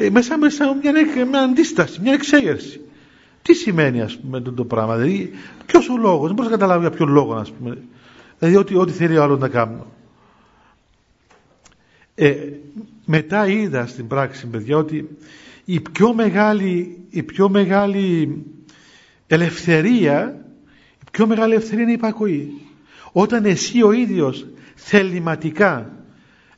[0.00, 0.92] Ε, μέσα μέσα μια,
[1.26, 2.80] μια αντίσταση, μια εξέγερση.
[3.42, 4.96] Τι σημαίνει ας πούμε το, το πράγμα.
[4.96, 5.30] Δηλαδή
[5.66, 6.26] ποιος ο λόγος.
[6.26, 7.78] Δεν μπορώ να καταλάβω για ποιον λόγο ας πούμε.
[8.38, 9.86] Δηλαδή ό,τι, ό,τι θέλει ο άλλος να κάνω.
[12.14, 12.34] Ε,
[13.04, 15.08] μετά είδα στην πράξη παιδιά ότι
[15.64, 18.36] η πιο μεγάλη, η πιο μεγάλη
[19.26, 20.44] ελευθερία
[21.00, 22.52] η πιο μεγάλη ελευθερία είναι η υπακοή
[23.12, 25.92] όταν εσύ ο ίδιος θεληματικά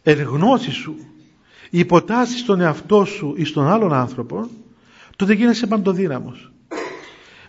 [0.03, 0.29] εν
[0.71, 1.12] σου
[1.79, 4.49] υποτάσσεις τον εαυτό σου ή στον άλλον άνθρωπο
[5.17, 6.53] τότε γίνεσαι παντοδύναμος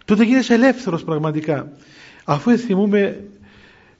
[0.05, 1.71] τότε γίνεσαι ελεύθερος πραγματικά
[2.23, 3.23] αφού θυμούμε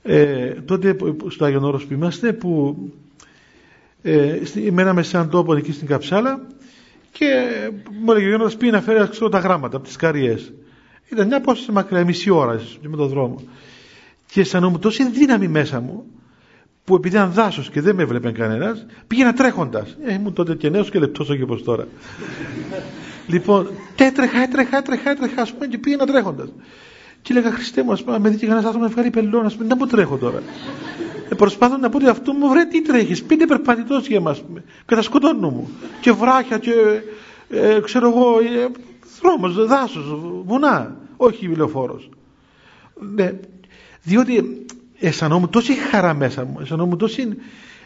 [0.04, 0.96] ε, τότε
[1.28, 2.78] στο Άγιον Όρος που είμαστε που
[4.02, 4.40] ε,
[4.72, 6.48] μέναμε σε έναν τόπο εκεί στην Καψάλα
[7.12, 7.26] και
[8.04, 10.54] μου έλεγε να πει να φέρει ξέρω, τα γράμματα από τις καριές.
[11.12, 13.42] Ήταν μια απόσταση μακριά, μισή ώρα με τον δρόμο.
[14.26, 16.06] Και αισθανόμουν τόση δύναμη μέσα μου,
[16.86, 19.98] που επειδή ήταν δάσος και δεν με έβλεπε κανένας, πήγαινα τρέχοντας.
[20.06, 21.88] Ε, ήμουν τότε και νέος και λεπτός, όχι όπως τώρα.
[23.34, 26.48] λοιπόν, τέτρεχα, έτρεχα, έτρεχα, έτρεχα, ας πούμε, και πήγαινα τρέχοντας.
[27.22, 29.56] Και έλεγα, Χριστέ μου, ας πούμε, με δει και κανένας άνθρωπο με βγάλει πελόν, ας
[29.56, 30.42] πούμε, δεν μου τρέχω τώρα.
[31.30, 34.44] Ε, προσπάθω να πω ότι αυτό μου βρε τι τρέχεις, πείτε περπατητός για μας
[34.86, 35.70] και θα σκοτώνω μου
[36.02, 36.74] και βράχια και
[37.50, 38.68] ε, ξέρω εγώ ε,
[39.22, 40.16] δρόμος, δάσος,
[40.46, 42.10] βουνά όχι λεωφόρος
[43.16, 43.34] ναι,
[44.04, 44.63] διότι
[45.08, 47.28] αισθανόμουν τόση χαρά μέσα μου αισθανόμουν τόση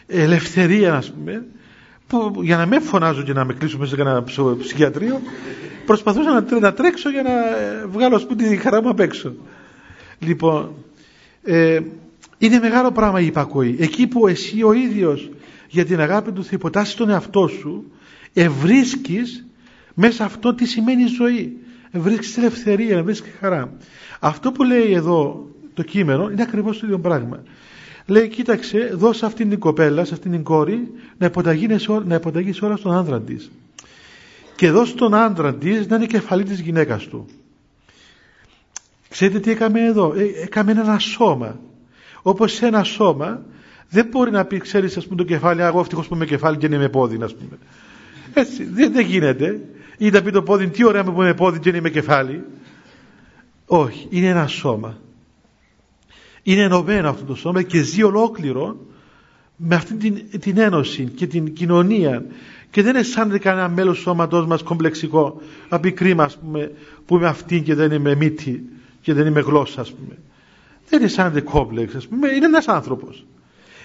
[0.06, 1.44] ελευθερία ας πούμε
[2.06, 4.24] που για να με φωνάζω και να με κλείσω μέσα σε ένα
[4.58, 5.20] ψυχιατρίο
[5.86, 9.32] προσπαθούσα να, να τρέξω για να ε, βγάλω ας πούμε τη χαρά μου απ' έξω
[10.18, 10.74] λοιπόν
[11.42, 11.80] ε,
[12.38, 13.76] είναι μεγάλο πράγμα η υπακοή.
[13.78, 15.30] Εκεί που εσύ ο ίδιος
[15.68, 17.92] για την αγάπη του θα υποτάσσεις τον εαυτό σου,
[18.32, 19.46] ευρίσκεις
[19.94, 21.56] μέσα αυτό τι σημαίνει ζωή.
[21.90, 23.72] Ευρίσκεις ελευθερία, ευρίσκεις χαρά.
[24.20, 25.46] Αυτό που λέει εδώ
[25.78, 27.42] το κείμενο είναι ακριβώς το ίδιο πράγμα.
[28.06, 31.26] Λέει, κοίταξε, δώσε αυτήν την κοπέλα, σε αυτήν την κόρη, να
[32.14, 33.50] υποταγείς όλα στον άντρα της.
[34.56, 37.26] Και δώσε τον άντρα της να είναι κεφαλή της γυναίκας του.
[39.08, 41.58] Ξέρετε τι έκαμε εδώ; Ε, έκαμε ένα σώμα
[42.22, 43.42] όπως σε ένα σώμα
[43.88, 46.66] δεν μπορεί να πει ξέρεις ας πούμε το κεφάλι εγώ ευτυχώς που είμαι κεφάλι και
[46.66, 47.58] είναι με πόδι ας πούμε
[48.34, 49.60] έτσι δεν, δεν γίνεται
[49.98, 52.44] ή να πει το πόδι τι ωραία που είμαι πόδι και είναι με κεφάλι
[53.66, 54.98] όχι είναι ένα σώμα
[56.52, 58.76] είναι ενωμένο αυτό το σώμα και ζει ολόκληρο
[59.56, 62.24] με αυτή την, την ένωση και την κοινωνία
[62.70, 66.72] και δεν είναι σαν κανένα μέλος του σώματός μας κομπλεξικό να πει κρίμα ας πούμε
[67.06, 68.62] που είμαι αυτή και δεν είμαι μύτη
[69.00, 70.18] και δεν είμαι γλώσσα ας πούμε
[70.88, 73.26] δεν είναι σαν κόμπλεξ, ας πούμε, είναι ένας άνθρωπος.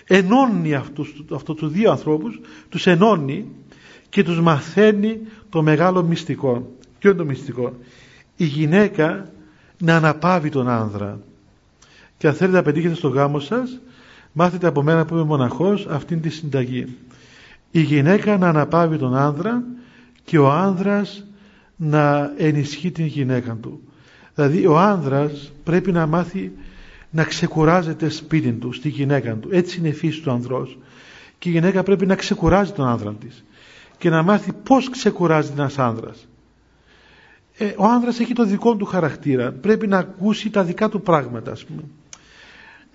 [0.07, 2.39] Ενώνει αυτούς, αυτούς τους δύο ανθρώπους,
[2.69, 3.45] τους ενώνει
[4.09, 6.71] και τους μαθαίνει το μεγάλο μυστικό.
[6.99, 7.73] Ποιο είναι το μυστικό;
[8.35, 9.29] Η γυναίκα
[9.77, 11.19] να αναπαύει τον άνδρα.
[12.23, 13.79] Και αν θέλετε να πετύχετε στο γάμο σας,
[14.31, 16.97] μάθετε από μένα που είμαι μοναχός αυτήν τη συνταγή.
[17.71, 19.63] Η γυναίκα να αναπαύει τον άνδρα
[20.23, 21.23] και ο άνδρας
[21.75, 23.81] να ενισχύει την γυναίκα του.
[24.35, 26.51] Δηλαδή ο άνδρας πρέπει να μάθει
[27.09, 29.49] να ξεκουράζεται σπίτι του, στη γυναίκα του.
[29.51, 30.77] Έτσι είναι η φύση του ανδρός.
[31.39, 33.43] Και η γυναίκα πρέπει να ξεκουράζει τον άνδρα της
[33.97, 36.27] και να μάθει πώς ξεκουράζει ένας άνδρας.
[37.57, 39.51] Ε, ο άνδρας έχει το δικό του χαρακτήρα.
[39.51, 41.81] Πρέπει να ακούσει τα δικά του πράγματα, ας πούμε.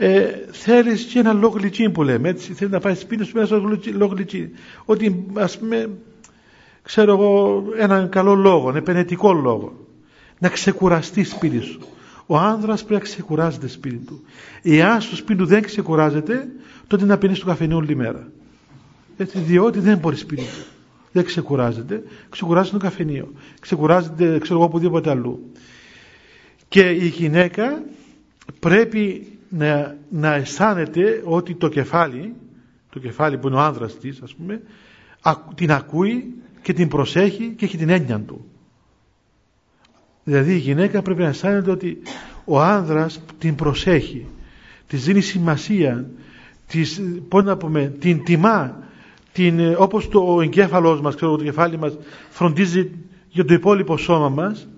[0.00, 2.52] Ε, θέλεις και ένα λογλυκί που λέμε, έτσι.
[2.52, 3.60] Θέλεις να πάει σπίτι σου μέσα
[3.92, 4.50] λογλυκί.
[4.84, 5.90] Ότι, ας πούμε,
[6.82, 9.86] ξέρω εγώ, έναν καλό λόγο, ένα επενετικό λόγο.
[10.38, 11.80] Να ξεκουραστείς σπίτι σου.
[12.26, 14.22] Ο άνδρας πρέπει να ξεκουράζεται σπίτι του.
[14.62, 16.48] Εάν στο σπίτι του δεν ξεκουράζεται,
[16.86, 18.28] τότε να πίνεις στο καφενείο όλη μέρα.
[19.16, 20.64] Έτσι, διότι δεν μπορείς σπίτι του.
[21.12, 23.32] Δεν ξεκουράζεται, ξεκουράζεται το καφενείο.
[23.60, 25.52] Ξεκουράζεται, ξέρω εγώ, οπουδήποτε αλλού.
[26.68, 27.82] Και η γυναίκα
[28.60, 32.34] πρέπει να, να αισθάνεται ότι το κεφάλι,
[32.90, 34.62] το κεφάλι που είναι ο άνδρας της, ας πούμε,
[35.54, 38.44] την ακούει και την προσέχει και έχει την έννοια του.
[40.24, 41.98] Δηλαδή η γυναίκα πρέπει να αισθάνεται ότι
[42.44, 44.26] ο άνδρας την προσέχει,
[44.86, 46.10] της δίνει σημασία,
[46.66, 48.82] της, πώς να πούμε, την τιμά,
[49.32, 51.96] την, ε, όπως το εγκέφαλός μας, ξέρω, το κεφάλι μας
[52.30, 52.90] φροντίζει
[53.28, 54.68] για το υπόλοιπο σώμα μας,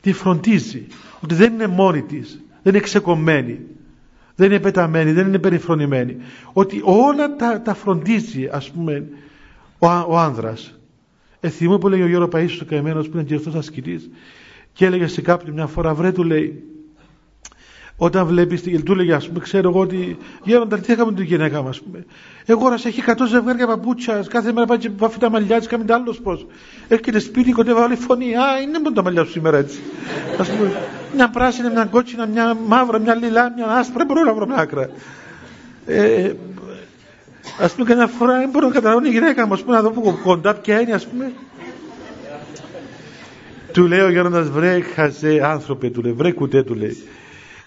[0.00, 0.86] τη φροντίζει.
[1.20, 3.60] Ότι δεν είναι μόνη της, δεν είναι ξεκομμένη,
[4.36, 6.16] δεν είναι πεταμένη, δεν είναι περιφρονημένη.
[6.52, 9.08] Ότι όλα τα, τα φροντίζει, ας πούμε,
[9.78, 10.78] ο, ο άνδρας.
[11.40, 11.48] Ε,
[11.80, 14.10] που λέει ο Γιώργος Παΐσιος ο καημένος που ήταν και αυτός ασκητής
[14.72, 16.62] και έλεγε σε κάποιον μια φορά, βρε του λέει,
[17.96, 21.62] όταν βλέπεις την του λέγε, α πούμε, ξέρω εγώ ότι γέροντα τι έκαμε την γυναίκα
[21.62, 21.80] μας.
[22.46, 25.66] Εγώ να σε έχει 100 ζευγάρια παπούτσια, κάθε μέρα πάει και βάφει τα μαλλιά της,
[25.66, 26.46] κάνει άλλος πώς.
[26.88, 28.36] Έρχεται σπίτι, κοντεύει άλλη φωνή.
[28.36, 29.78] Α, είναι μόνο τα μαλλιά σου σήμερα έτσι.
[30.38, 30.72] Α πούμε,
[31.14, 34.56] μια πράσινη, μια κότσινα, μια μαύρα, μια λιλά, μια άσπρα, δεν μπορώ να βρω μια
[34.56, 34.90] άκρα.
[35.86, 36.32] Ε,
[37.60, 39.90] ας πούμε, καμιά φορά δεν μπορώ να καταλάβω η γυναίκα μου, ας πούμε, να δω
[39.90, 41.32] που κοντά ποια είναι, ας πούμε.
[43.72, 46.96] Του λέει ο Γέροντα, βρε χαζέ άνθρωπε, του λέει, βρε κουτέ, του λέει.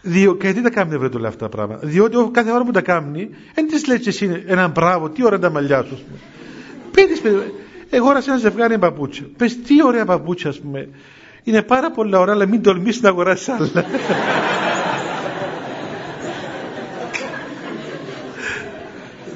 [0.01, 2.81] Διό, και τι τα κάνει βρε του αυτά τα πράγματα; Διότι κάθε ώρα που τα
[2.81, 5.99] κάνει, δεν της λέει εσύ ένα μπράβο, τι ωραία τα μαλλιά σου.
[6.91, 7.13] Πείτε,
[7.89, 9.25] εγώ να σε ένα ζευγάρι παπούτσια.
[9.37, 10.89] Πες τι ωραία παπούτσια, ας πούμε.
[11.43, 13.69] Είναι πάρα πολλά ωραία, αλλά μην τολμήσεις να αγοράσεις άλλα.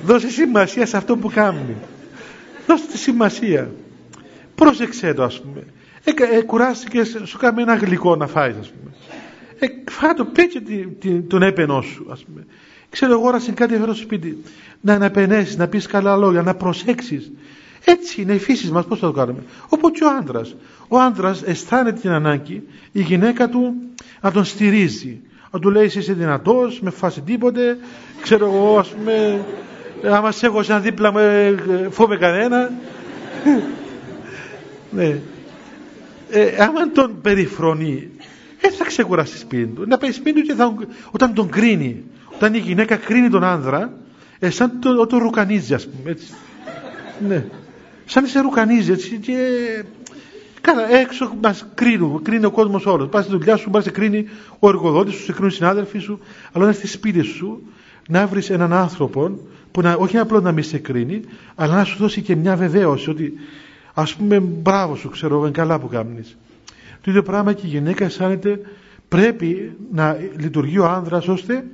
[0.05, 1.75] Δώσε σημασία σε αυτό που κάνει.
[2.67, 3.71] Δώσε τη σημασία.
[4.55, 5.63] Πρόσεξε το, ας πούμε.
[6.03, 8.82] Ε, ε, κουράστηκες, σου κάνει ένα γλυκό να φάεις, ας πούμε.
[9.63, 10.61] Ε, φάτο, πέτσε
[11.27, 12.45] τον έπαινό σου, ας πούμε.
[12.89, 14.43] Ξέρω εγώ, όρασε κάτι εδώ στο σπίτι.
[14.81, 17.31] Να αναπενέσει, να πεις καλά λόγια, να προσέξεις.
[17.85, 19.43] Έτσι είναι η φύση μας, πώς θα το κάνουμε.
[19.69, 20.55] Οπότε και ο άντρας.
[20.87, 23.73] Ο άντρας αισθάνεται την ανάγκη η γυναίκα του
[24.21, 25.21] να τον στηρίζει.
[25.51, 27.77] Να του λέει είσαι δυνατός, με φάσει τίποτε,
[28.21, 29.45] ξέρω εγώ ας πούμε,
[30.03, 31.55] άμα σε έχω σαν δίπλα μου ε,
[31.89, 32.71] φόβε κανένα.
[34.95, 35.17] ναι.
[36.29, 38.09] Ε, άμα τον περιφρονεί
[38.63, 39.83] δεν θα ξεκουράσει σπίτι του.
[39.87, 40.75] Να πάει σπίτι του και θα,
[41.11, 42.03] όταν τον κρίνει,
[42.35, 43.93] όταν η γυναίκα κρίνει τον άνδρα,
[44.39, 46.09] ε, σαν το, το ρουκανίζει, ας πούμε.
[46.09, 46.33] Έτσι.
[47.27, 47.45] Ναι.
[48.05, 49.37] Σαν σε ρουκανίζει έτσι και.
[50.61, 53.09] Καλά, έξω μας κρίνουν, κρίνει ο κόσμος όλος.
[53.09, 54.25] Πας στη δουλειά σου, πας σε κρίνει
[54.59, 56.19] ο εργοδότης σου, σε κρίνουν οι συνάδελφοί σου,
[56.51, 57.63] αλλά να στη σπίτι σου
[58.07, 59.39] να βρεις έναν άνθρωπο
[59.71, 61.21] που να, όχι απλώ να μην σε κρίνει,
[61.55, 63.33] αλλά να σου δώσει και μια βεβαίωση ότι
[63.93, 66.37] ας πούμε μπράβο σου, ξέρω εγώ, καλά που κάνεις.
[67.03, 68.59] Το ίδιο πράγμα και η γυναίκα αισθάνεται
[69.07, 71.65] πρέπει να λειτουργεί ο άνδρας ώστε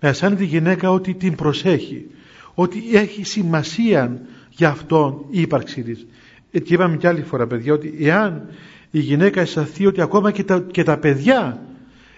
[0.00, 2.06] να αισθάνεται η γυναίκα ότι την προσέχει
[2.54, 4.20] ότι έχει σημασία
[4.50, 6.06] για αυτόν η ύπαρξή της.
[6.50, 8.48] Και είπαμε και άλλη φορά παιδιά ότι εάν
[8.90, 11.62] η γυναίκα αισθανθεί ότι ακόμα και τα, και τα παιδιά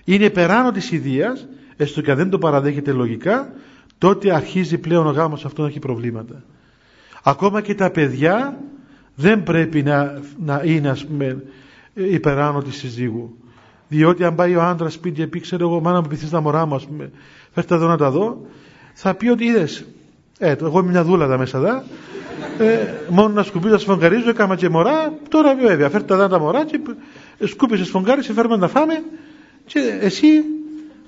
[0.05, 1.47] είναι περάνω της ιδείας
[1.77, 3.53] έστω και αν δεν το παραδέχεται λογικά
[3.99, 6.43] τότε αρχίζει πλέον ο γάμος αυτό να έχει προβλήματα.
[7.23, 8.59] Ακόμα και τα παιδιά
[9.15, 11.43] δεν πρέπει να, να είναι ας πούμε
[11.97, 13.37] υπεράνω της συζύγου.
[13.89, 16.67] Διότι αν πάει ο άντρας σπίτι και πει, ξέρω εγώ, μάνα μου πει τα μωρά
[16.67, 17.11] μου, ας πούμε,
[17.53, 18.47] φέρτε εδώ να τα δω,
[18.93, 19.85] θα πει ότι είδες.
[20.39, 21.85] Ε, εγώ είμαι μια δούλα τα μέσα δά.
[22.59, 25.13] Ε, μόνο να σκουπίζω, να σφογγαρίζω, έκανα και μωρά.
[25.29, 26.81] Τώρα βέβαια, φέρτε εδώ τα μωρά και
[27.47, 29.03] σκούπισε, σφογγάρισε, φέρουμε να φάμε.
[29.67, 30.27] Και εσύ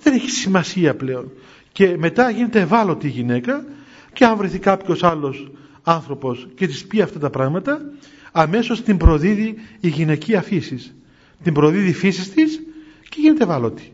[0.03, 1.30] δεν έχεις σημασία πλέον.
[1.72, 3.64] Και μετά γίνεται ευάλωτη η γυναίκα
[4.12, 5.51] και αν βρεθεί κάποιος άλλος
[5.82, 7.80] άνθρωπος και της πει αυτά τα πράγματα,
[8.32, 10.94] αμέσως την προδίδει η γυναικεία φύσης.
[11.42, 12.60] Την προδίδει η φύσης της
[13.08, 13.92] και γίνεται ευάλωτη.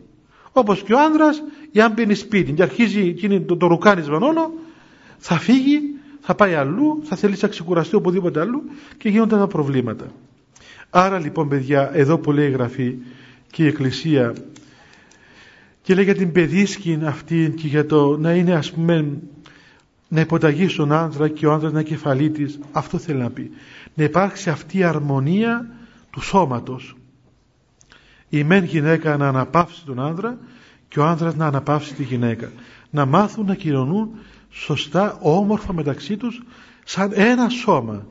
[0.53, 1.43] Όπως και ο άνδρας,
[1.83, 4.53] αν μπαίνει σπίτι και αρχίζει εκείνη το, το ρουκάνισμα όλο,
[5.19, 5.81] θα φύγει,
[6.21, 8.63] θα πάει αλλού, θα θέλει να ξεκουραστεί οπουδήποτε αλλού
[8.99, 10.13] και γίνονται τα προβλήματα.
[10.91, 12.95] Άρα λοιπόν παιδιά, εδώ που λέει η Γραφή
[13.51, 14.35] και η Εκκλησία
[15.83, 19.19] και λέει για την παιδίσκη αυτή και για το να είναι ας πούμε
[20.15, 23.51] να υποταγεί στον άνδρα και ο άνδρας να κεφαλή της, αυτό θέλει να πει.
[23.95, 25.67] Να υπάρξει αυτή η αρμονία
[26.11, 26.97] του σώματος.
[28.29, 30.39] Η μεν γυναίκα να αναπαύσει τον άνδρα
[30.89, 32.51] και ο άνδρας να αναπαύσει τη γυναίκα.
[32.91, 34.11] Να μάθουν να κοινωνούν
[34.51, 36.43] σωστά όμορφα μεταξύ τους
[36.85, 38.07] σαν ένα σώμα.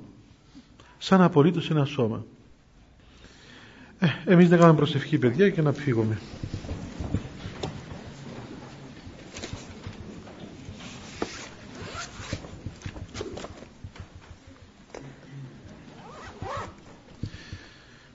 [0.97, 2.26] Σαν απολύτως ένα σώμα.
[3.99, 6.18] Ε, εμείς δεν κάνουμε προσευχή παιδιά και να φύγουμε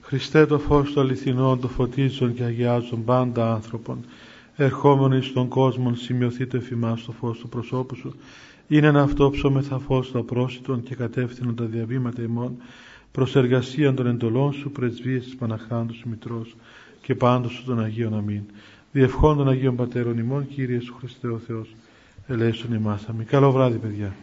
[0.09, 4.05] Χριστέ το φως του αληθινών, το φωτίζουν και αγιάζουν πάντα άνθρωπον.
[4.55, 8.15] Ερχόμενοι στον κόσμο σημειωθεί το εφημάς το φως του προσώπου σου.
[8.67, 12.57] Είναι ένα αυτό ψώμεθα φως του απρόσιτων και κατεύθυνον τα διαβήματα ημών
[13.11, 16.55] προς εργασία των εντολών σου πρεσβείες της Παναχράντου σου Μητρός
[17.01, 18.43] και πάντως σου των Αγίων Αμήν.
[18.91, 21.75] Διευχών των Αγίων Πατέρων ημών, Κύριε σου Χριστέ ο Θεός,
[22.27, 23.07] ελέησον ημάς.
[23.25, 24.15] Καλό βράδυ παιδιά.